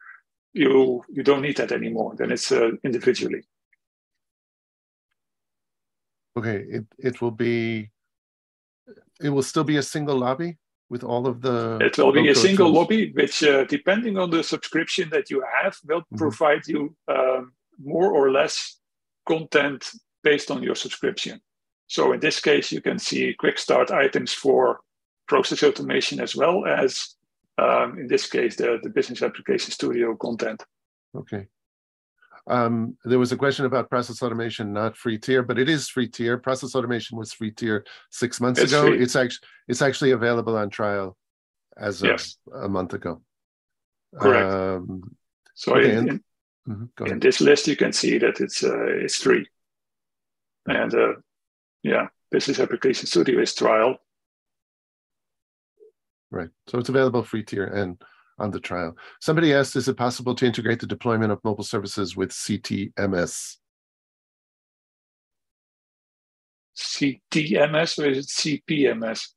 you 0.53 1.03
you 1.09 1.23
don't 1.23 1.41
need 1.41 1.57
that 1.57 1.71
anymore. 1.71 2.13
Then 2.15 2.31
it's 2.31 2.51
uh, 2.51 2.71
individually. 2.83 3.43
Okay, 6.37 6.65
it 6.69 6.85
it 6.97 7.21
will 7.21 7.31
be. 7.31 7.89
It 9.21 9.29
will 9.29 9.43
still 9.43 9.63
be 9.63 9.77
a 9.77 9.83
single 9.83 10.17
lobby 10.17 10.57
with 10.89 11.03
all 11.03 11.27
of 11.27 11.41
the. 11.41 11.79
It 11.81 11.97
will 11.97 12.11
be 12.11 12.29
a 12.29 12.35
single 12.35 12.67
tools. 12.67 12.77
lobby, 12.77 13.11
which 13.11 13.43
uh, 13.43 13.65
depending 13.65 14.17
on 14.17 14.29
the 14.29 14.43
subscription 14.43 15.09
that 15.09 15.29
you 15.29 15.43
have, 15.61 15.77
will 15.85 16.01
mm-hmm. 16.01 16.17
provide 16.17 16.67
you 16.67 16.95
um, 17.07 17.53
more 17.79 18.11
or 18.11 18.31
less 18.31 18.79
content 19.27 19.89
based 20.23 20.51
on 20.51 20.63
your 20.63 20.75
subscription. 20.75 21.41
So 21.87 22.13
in 22.13 22.19
this 22.19 22.39
case, 22.39 22.71
you 22.71 22.81
can 22.81 22.99
see 22.99 23.35
quick 23.37 23.57
start 23.59 23.91
items 23.91 24.33
for 24.33 24.79
process 25.27 25.63
automation 25.63 26.19
as 26.19 26.35
well 26.35 26.65
as 26.65 27.15
um, 27.57 27.99
in 27.99 28.07
this 28.07 28.29
case, 28.29 28.55
the, 28.55 28.79
the 28.81 28.89
Business 28.89 29.21
Application 29.21 29.71
Studio 29.71 30.15
content. 30.15 30.63
Okay. 31.15 31.47
Um, 32.45 32.97
there 33.05 33.19
was 33.19 33.31
a 33.31 33.37
question 33.37 33.65
about 33.65 33.89
process 33.89 34.21
automation, 34.21 34.73
not 34.73 34.97
free 34.97 35.17
tier, 35.17 35.43
but 35.43 35.57
it 35.57 35.69
is 35.69 35.87
free 35.87 36.07
tier. 36.07 36.37
Process 36.37 36.75
automation 36.75 37.17
was 37.17 37.31
free 37.31 37.51
tier 37.51 37.85
six 38.09 38.41
months 38.41 38.59
it's 38.59 38.73
ago. 38.73 38.87
Free. 38.87 39.01
It's 39.01 39.15
actually 39.15 39.47
it's 39.67 39.81
actually 39.81 40.11
available 40.11 40.57
on 40.57 40.69
trial 40.69 41.15
as 41.77 42.01
of 42.01 42.09
yes. 42.09 42.37
a 42.53 42.67
month 42.67 42.93
ago. 42.93 43.21
Correct. 44.19 44.51
Um, 44.51 45.15
so 45.53 45.75
okay, 45.75 45.95
in, 45.95 46.09
in, 46.09 46.23
mm-hmm, 46.67 47.05
in, 47.05 47.19
this 47.19 47.39
list, 47.39 47.67
you 47.67 47.77
can 47.77 47.93
see 47.93 48.17
that 48.17 48.41
it's 48.41 48.63
uh, 48.63 48.87
it's 48.87 49.21
free, 49.21 49.47
and 50.67 50.93
uh, 50.93 51.13
yeah, 51.81 52.07
Business 52.29 52.59
Application 52.59 53.07
Studio 53.07 53.39
is 53.39 53.53
trial, 53.53 53.97
Right. 56.33 56.49
So 56.67 56.79
it's 56.79 56.89
available 56.89 57.21
free 57.21 57.43
tier 57.43 57.65
and 57.65 58.01
on 58.39 58.49
the 58.49 58.59
trial. 58.59 58.97
Somebody 59.21 59.53
asked, 59.53 59.75
is 59.75 59.87
it 59.87 59.97
possible 59.97 60.33
to 60.33 60.47
integrate 60.47 60.79
the 60.79 60.87
deployment 60.87 61.31
of 61.31 61.43
mobile 61.43 61.63
services 61.63 62.15
with 62.17 62.31
CTMS? 62.31 63.57
CTMS 66.75 67.99
or 67.99 68.09
is 68.09 68.17
it 68.17 68.61
CPMS? 68.65 69.27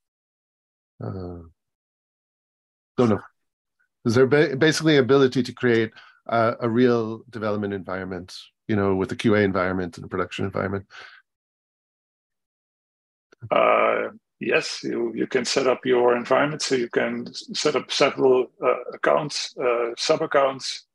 Uh, 1.04 1.44
don't 2.96 3.10
know. 3.10 3.20
Is 4.06 4.14
there 4.14 4.26
ba 4.26 4.56
basically 4.56 4.96
ability 4.96 5.42
to 5.42 5.52
create 5.52 5.92
uh, 6.26 6.54
a 6.60 6.70
real 6.70 7.24
development 7.28 7.74
environment, 7.74 8.34
you 8.68 8.76
know, 8.76 8.94
with 8.94 9.12
a 9.12 9.16
QA 9.16 9.44
environment 9.44 9.98
and 9.98 10.06
a 10.06 10.08
production 10.08 10.46
environment? 10.46 10.86
Uh, 13.50 14.08
yes, 14.40 14.80
you, 14.82 15.12
you 15.14 15.26
can 15.26 15.44
set 15.44 15.66
up 15.66 15.84
your 15.84 16.16
environment. 16.16 16.62
So 16.62 16.74
you 16.74 16.88
can 16.88 17.32
set 17.32 17.76
up 17.76 17.90
several 17.90 18.46
uh, 18.62 18.82
accounts, 18.94 19.54
uh, 19.58 19.90
sub 19.96 20.22
accounts, 20.22 20.86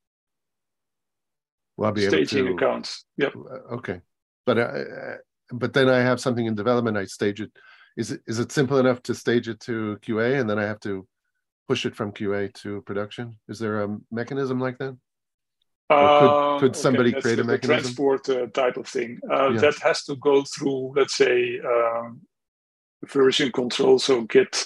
well, 1.78 1.96
staging 1.96 2.46
to, 2.46 2.54
accounts. 2.54 3.06
Yep. 3.18 3.34
Uh, 3.36 3.76
okay, 3.76 4.02
but 4.46 4.58
uh, 4.58 4.84
but 5.52 5.74
then 5.74 5.90
I 5.90 6.00
have 6.00 6.20
something 6.20 6.46
in 6.46 6.56
development. 6.56 6.98
I 6.98 7.06
stage 7.06 7.42
it. 7.42 7.52
Is 7.98 8.12
it 8.12 8.22
is 8.28 8.40
it 8.40 8.52
simple 8.52 8.78
enough 8.78 9.02
to 9.04 9.16
stage 9.16 9.48
it 9.48 9.60
to 9.62 9.98
QA, 10.02 10.40
and 10.40 10.50
then 10.50 10.60
I 10.60 10.64
have 10.64 10.80
to 10.82 11.08
push 11.68 11.86
it 11.86 11.96
from 11.96 12.12
QA 12.12 12.54
to 12.62 12.82
production? 12.82 13.38
Is 13.48 13.60
there 13.60 13.84
a 13.84 13.98
mechanism 14.12 14.60
like 14.60 14.78
that? 14.80 14.98
could, 15.92 16.60
could, 16.60 16.76
somebody 16.76 17.12
okay, 17.12 17.22
create 17.22 17.40
a 17.40 17.44
mechanism? 17.44 17.82
transport 17.82 18.30
uh, 18.30 18.48
type 18.48 18.78
of 18.78 18.88
thing. 18.88 19.20
Uh, 19.30 19.50
yeah. 19.50 19.60
That 19.60 19.76
has 19.80 20.04
to 20.06 20.16
go 20.16 20.44
through, 20.44 20.94
let's 20.96 21.16
say, 21.16 21.60
um, 21.60 22.22
version 23.08 23.52
control, 23.52 24.00
so 24.00 24.22
Git, 24.22 24.66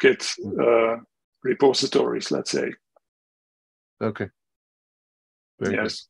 Git 0.00 0.34
hmm. 0.42 0.60
uh, 0.60 0.96
repositories, 1.42 2.30
let's 2.30 2.50
say. 2.50 2.72
Okay. 4.02 4.28
Very 5.60 5.76
yes. 5.76 6.06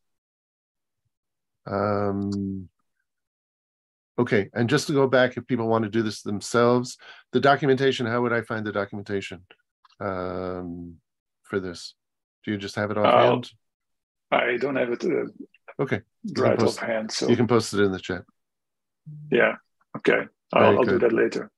Good. 1.67 1.73
Um, 1.73 2.69
okay, 4.19 4.49
and 4.53 4.69
just 4.69 4.87
to 4.87 4.93
go 4.93 5.07
back, 5.07 5.37
if 5.37 5.47
people 5.47 5.67
want 5.67 5.83
to 5.83 5.89
do 5.89 6.03
this 6.03 6.21
themselves, 6.21 6.97
the 7.31 7.39
documentation, 7.39 8.05
how 8.05 8.21
would 8.21 8.33
I 8.33 8.41
find 8.41 8.65
the 8.65 8.71
documentation 8.71 9.45
um, 9.99 10.95
for 11.43 11.59
this? 11.59 11.95
Do 12.43 12.51
you 12.51 12.57
just 12.57 12.75
have 12.75 12.91
it 12.91 12.97
offhand? 12.97 13.51
Uh, 14.31 14.35
I 14.35 14.57
don't 14.57 14.75
have 14.75 14.91
it 14.91 15.03
uh, 15.03 15.81
okay. 15.81 16.01
right 16.37 16.61
offhand. 16.61 17.11
So 17.11 17.29
you 17.29 17.35
can 17.35 17.47
post 17.47 17.73
it 17.73 17.81
in 17.81 17.91
the 17.91 17.99
chat. 17.99 18.23
Yeah. 19.31 19.55
Okay. 19.97 20.25
I'll, 20.53 20.79
I'll 20.79 20.83
do 20.83 20.99
that 20.99 21.13
later. 21.13 21.51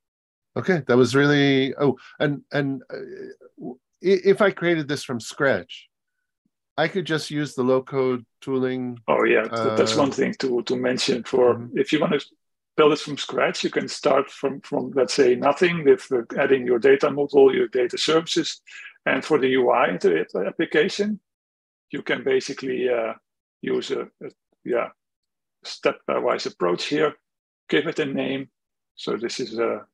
Okay, 0.57 0.81
that 0.87 0.97
was 0.97 1.15
really 1.15 1.75
oh, 1.75 1.97
and 2.19 2.41
and 2.51 2.81
uh, 2.91 3.73
if 4.01 4.41
I 4.41 4.51
created 4.51 4.87
this 4.87 5.03
from 5.03 5.19
scratch, 5.19 5.87
I 6.77 6.87
could 6.87 7.05
just 7.05 7.29
use 7.29 7.53
the 7.53 7.63
low 7.63 7.81
code 7.83 8.25
tooling. 8.41 8.99
Oh 9.07 9.23
yeah, 9.23 9.43
uh, 9.51 9.75
that's 9.75 9.95
one 9.95 10.11
thing 10.11 10.33
to 10.39 10.63
to 10.63 10.75
mention. 10.75 11.23
For 11.23 11.55
mm-hmm. 11.55 11.77
if 11.77 11.91
you 11.91 11.99
want 11.99 12.19
to 12.19 12.25
build 12.75 12.93
it 12.93 12.99
from 12.99 13.17
scratch, 13.17 13.63
you 13.63 13.69
can 13.69 13.87
start 13.87 14.31
from 14.31 14.61
from 14.61 14.91
let's 14.95 15.13
say 15.13 15.35
nothing 15.35 15.83
with 15.83 16.07
uh, 16.11 16.21
adding 16.39 16.65
your 16.65 16.79
data 16.79 17.09
model, 17.11 17.53
your 17.53 17.67
data 17.67 17.97
services, 17.97 18.61
and 19.05 19.23
for 19.23 19.37
the 19.39 19.53
UI 19.55 19.97
application, 20.45 21.19
you 21.91 22.01
can 22.01 22.23
basically 22.23 22.89
uh, 22.89 23.13
use 23.61 23.91
a, 23.91 24.01
a 24.23 24.29
yeah 24.63 24.89
stepwise 25.65 26.45
approach 26.45 26.85
here. 26.85 27.13
Give 27.69 27.87
it 27.87 27.99
a 27.99 28.05
name. 28.05 28.49
So 28.97 29.15
this 29.15 29.39
is 29.39 29.57
a, 29.57 29.85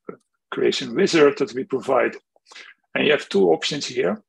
creation 0.54 0.94
wizard 0.94 1.36
that 1.40 1.54
we 1.54 1.64
provide. 1.64 2.16
And 2.94 3.06
you 3.06 3.12
have 3.12 3.28
two 3.28 3.50
options 3.50 3.88
here. 3.88 4.22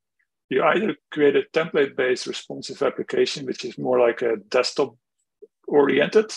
You 0.49 0.65
either 0.65 0.97
create 1.11 1.37
a 1.37 1.45
template-based 1.53 2.27
responsive 2.27 2.83
application, 2.83 3.45
which 3.45 3.65
is 3.65 3.77
more 3.77 4.01
like 4.01 4.23
a 4.23 4.37
desktop 4.49 4.97
oriented. 5.69 6.33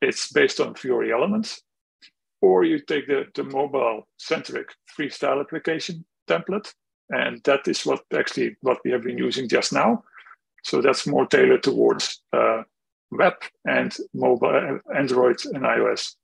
It's 0.00 0.32
based 0.32 0.58
on 0.58 0.74
Fiori 0.74 1.12
elements. 1.12 1.60
Or 2.40 2.64
you 2.64 2.78
take 2.80 3.06
the, 3.08 3.26
the 3.34 3.44
mobile-centric 3.44 4.68
freestyle 4.98 5.40
application 5.40 6.06
template. 6.26 6.72
And 7.10 7.42
that 7.44 7.68
is 7.68 7.84
what 7.84 8.00
actually 8.16 8.56
what 8.62 8.78
we 8.84 8.90
have 8.92 9.02
been 9.02 9.18
using 9.18 9.48
just 9.48 9.70
now. 9.72 10.02
So 10.64 10.80
that's 10.80 11.06
more 11.06 11.26
tailored 11.26 11.62
towards 11.62 12.22
uh, 12.32 12.62
web 13.10 13.34
and 13.66 13.94
mobile, 14.14 14.80
Android 14.96 15.44
and 15.52 15.64
iOS. 15.64 16.14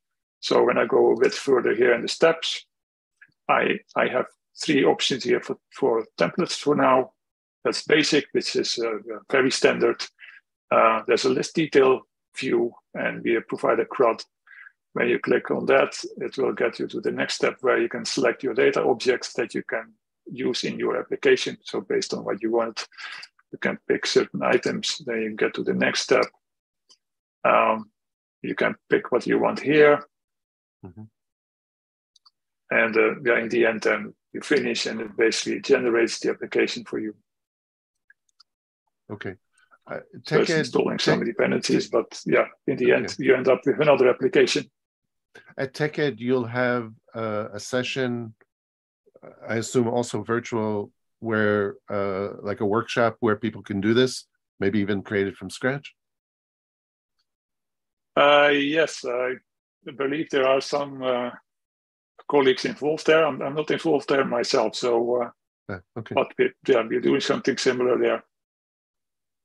So 0.40 0.64
when 0.64 0.78
I 0.78 0.86
go 0.86 1.12
a 1.12 1.20
bit 1.20 1.34
further 1.34 1.74
here 1.74 1.94
in 1.94 2.02
the 2.02 2.08
steps, 2.08 2.66
I, 3.48 3.80
I 3.94 4.08
have 4.08 4.26
three 4.62 4.84
options 4.84 5.24
here 5.24 5.40
for, 5.40 5.56
for 5.72 6.06
templates 6.18 6.58
for 6.58 6.74
now. 6.74 7.12
That's 7.64 7.82
basic, 7.82 8.26
which 8.32 8.54
is 8.56 8.78
uh, 8.78 8.98
very 9.30 9.50
standard. 9.50 10.02
Uh, 10.70 11.02
there's 11.06 11.24
a 11.24 11.30
list 11.30 11.54
detail 11.54 12.02
view, 12.36 12.72
and 12.94 13.22
we 13.22 13.38
provide 13.40 13.80
a 13.80 13.84
CRUD. 13.84 14.22
When 14.92 15.08
you 15.08 15.18
click 15.18 15.50
on 15.50 15.66
that, 15.66 16.02
it 16.18 16.38
will 16.38 16.52
get 16.52 16.78
you 16.78 16.86
to 16.88 17.00
the 17.00 17.10
next 17.10 17.34
step 17.34 17.56
where 17.60 17.78
you 17.78 17.88
can 17.88 18.04
select 18.04 18.42
your 18.42 18.54
data 18.54 18.82
objects 18.82 19.34
that 19.34 19.54
you 19.54 19.62
can 19.62 19.92
use 20.26 20.64
in 20.64 20.78
your 20.78 20.96
application. 20.96 21.58
So 21.62 21.80
based 21.80 22.14
on 22.14 22.24
what 22.24 22.42
you 22.42 22.50
want, 22.50 22.88
you 23.52 23.58
can 23.58 23.78
pick 23.88 24.06
certain 24.06 24.42
items. 24.42 25.02
Then 25.04 25.22
you 25.22 25.36
get 25.36 25.54
to 25.54 25.62
the 25.62 25.74
next 25.74 26.00
step. 26.00 26.24
Um, 27.44 27.90
you 28.42 28.54
can 28.54 28.74
pick 28.88 29.12
what 29.12 29.26
you 29.26 29.38
want 29.38 29.60
here. 29.60 30.04
Mm-hmm 30.84 31.02
and 32.70 32.96
uh, 32.96 33.20
yeah, 33.24 33.38
in 33.38 33.48
the 33.48 33.66
end, 33.66 33.82
then 33.82 34.14
you 34.32 34.40
finish, 34.40 34.86
and 34.86 35.00
it 35.00 35.16
basically 35.16 35.60
generates 35.60 36.18
the 36.20 36.30
application 36.30 36.84
for 36.84 36.98
you. 36.98 37.14
Okay. 39.10 39.34
Uh, 39.88 40.00
so 40.24 40.40
it's 40.40 40.50
installing 40.50 40.98
some 40.98 41.24
dependencies, 41.24 41.88
but 41.88 42.20
yeah, 42.26 42.46
in 42.66 42.76
the 42.76 42.92
okay. 42.92 43.02
end, 43.02 43.16
you 43.18 43.34
end 43.34 43.48
up 43.48 43.60
with 43.64 43.80
another 43.80 44.08
application. 44.08 44.68
At 45.56 45.74
TechEd, 45.74 46.18
you'll 46.18 46.46
have 46.46 46.92
uh, 47.14 47.48
a 47.52 47.60
session, 47.60 48.34
I 49.48 49.56
assume 49.56 49.86
also 49.86 50.22
virtual, 50.22 50.90
where 51.20 51.76
uh, 51.88 52.30
like 52.42 52.60
a 52.60 52.66
workshop 52.66 53.16
where 53.20 53.36
people 53.36 53.62
can 53.62 53.80
do 53.80 53.94
this, 53.94 54.26
maybe 54.58 54.80
even 54.80 55.02
create 55.02 55.28
it 55.28 55.36
from 55.36 55.50
scratch. 55.50 55.94
Uh, 58.16 58.50
yes, 58.52 59.04
I 59.04 59.34
believe 59.92 60.30
there 60.30 60.46
are 60.46 60.60
some 60.60 61.02
uh, 61.02 61.30
colleagues 62.30 62.64
involved 62.64 63.06
there. 63.06 63.24
I'm, 63.26 63.40
I'm 63.42 63.54
not 63.54 63.70
involved 63.70 64.08
there 64.08 64.24
myself, 64.24 64.74
so 64.76 65.22
uh, 65.22 65.30
yeah, 65.68 65.78
okay. 65.98 66.14
but 66.14 66.32
we, 66.38 66.50
yeah, 66.66 66.82
we're 66.88 67.00
doing 67.00 67.20
something 67.20 67.56
similar 67.56 67.98
there. 67.98 68.24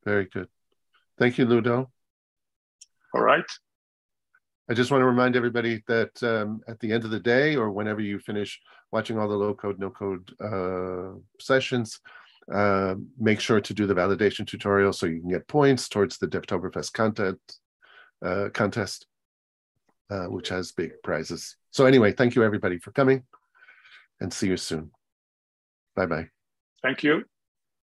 Very 0.06 0.26
good. 0.26 0.48
Thank 1.18 1.38
you, 1.38 1.46
Ludo. 1.46 1.92
All 3.14 3.22
right. 3.22 3.46
I 4.70 4.74
just 4.74 4.90
want 4.90 5.02
to 5.02 5.06
remind 5.06 5.36
everybody 5.36 5.84
that 5.88 6.24
um, 6.24 6.62
at 6.68 6.80
the 6.80 6.94
end 6.94 7.04
of 7.04 7.12
the 7.12 7.20
day, 7.20 7.56
or 7.56 7.72
whenever 7.72 8.00
you 8.00 8.20
finish 8.20 8.60
watching 8.92 9.18
all 9.18 9.28
the 9.28 9.36
low 9.36 9.54
code, 9.54 9.80
no 9.80 9.90
code 9.90 10.32
uh, 10.40 11.20
sessions, 11.40 12.00
uh, 12.54 12.96
make 13.20 13.40
sure 13.40 13.62
to 13.62 13.74
do 13.74 13.86
the 13.86 13.94
validation 13.94 14.48
tutorial 14.48 14.94
so 14.94 15.06
you 15.06 15.20
can 15.20 15.30
get 15.30 15.48
points 15.48 15.90
towards 15.90 16.18
the 16.18 16.28
Devtoberfest 16.28 16.94
content 16.94 17.40
uh, 18.26 18.50
contest, 18.54 19.08
uh, 20.12 20.26
which 20.26 20.50
has 20.50 20.74
big 20.74 20.92
prizes. 21.04 21.56
So 21.72 21.86
anyway, 21.86 22.12
thank 22.12 22.36
you 22.36 22.44
everybody 22.44 22.78
for 22.78 22.92
coming 22.92 23.24
and 24.20 24.32
see 24.32 24.48
you 24.48 24.58
soon. 24.58 24.92
Bye 25.96 26.06
bye. 26.06 26.28
Thank 26.84 27.04
you. 27.04 27.24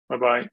Bye 0.07 0.17
bye. 0.17 0.49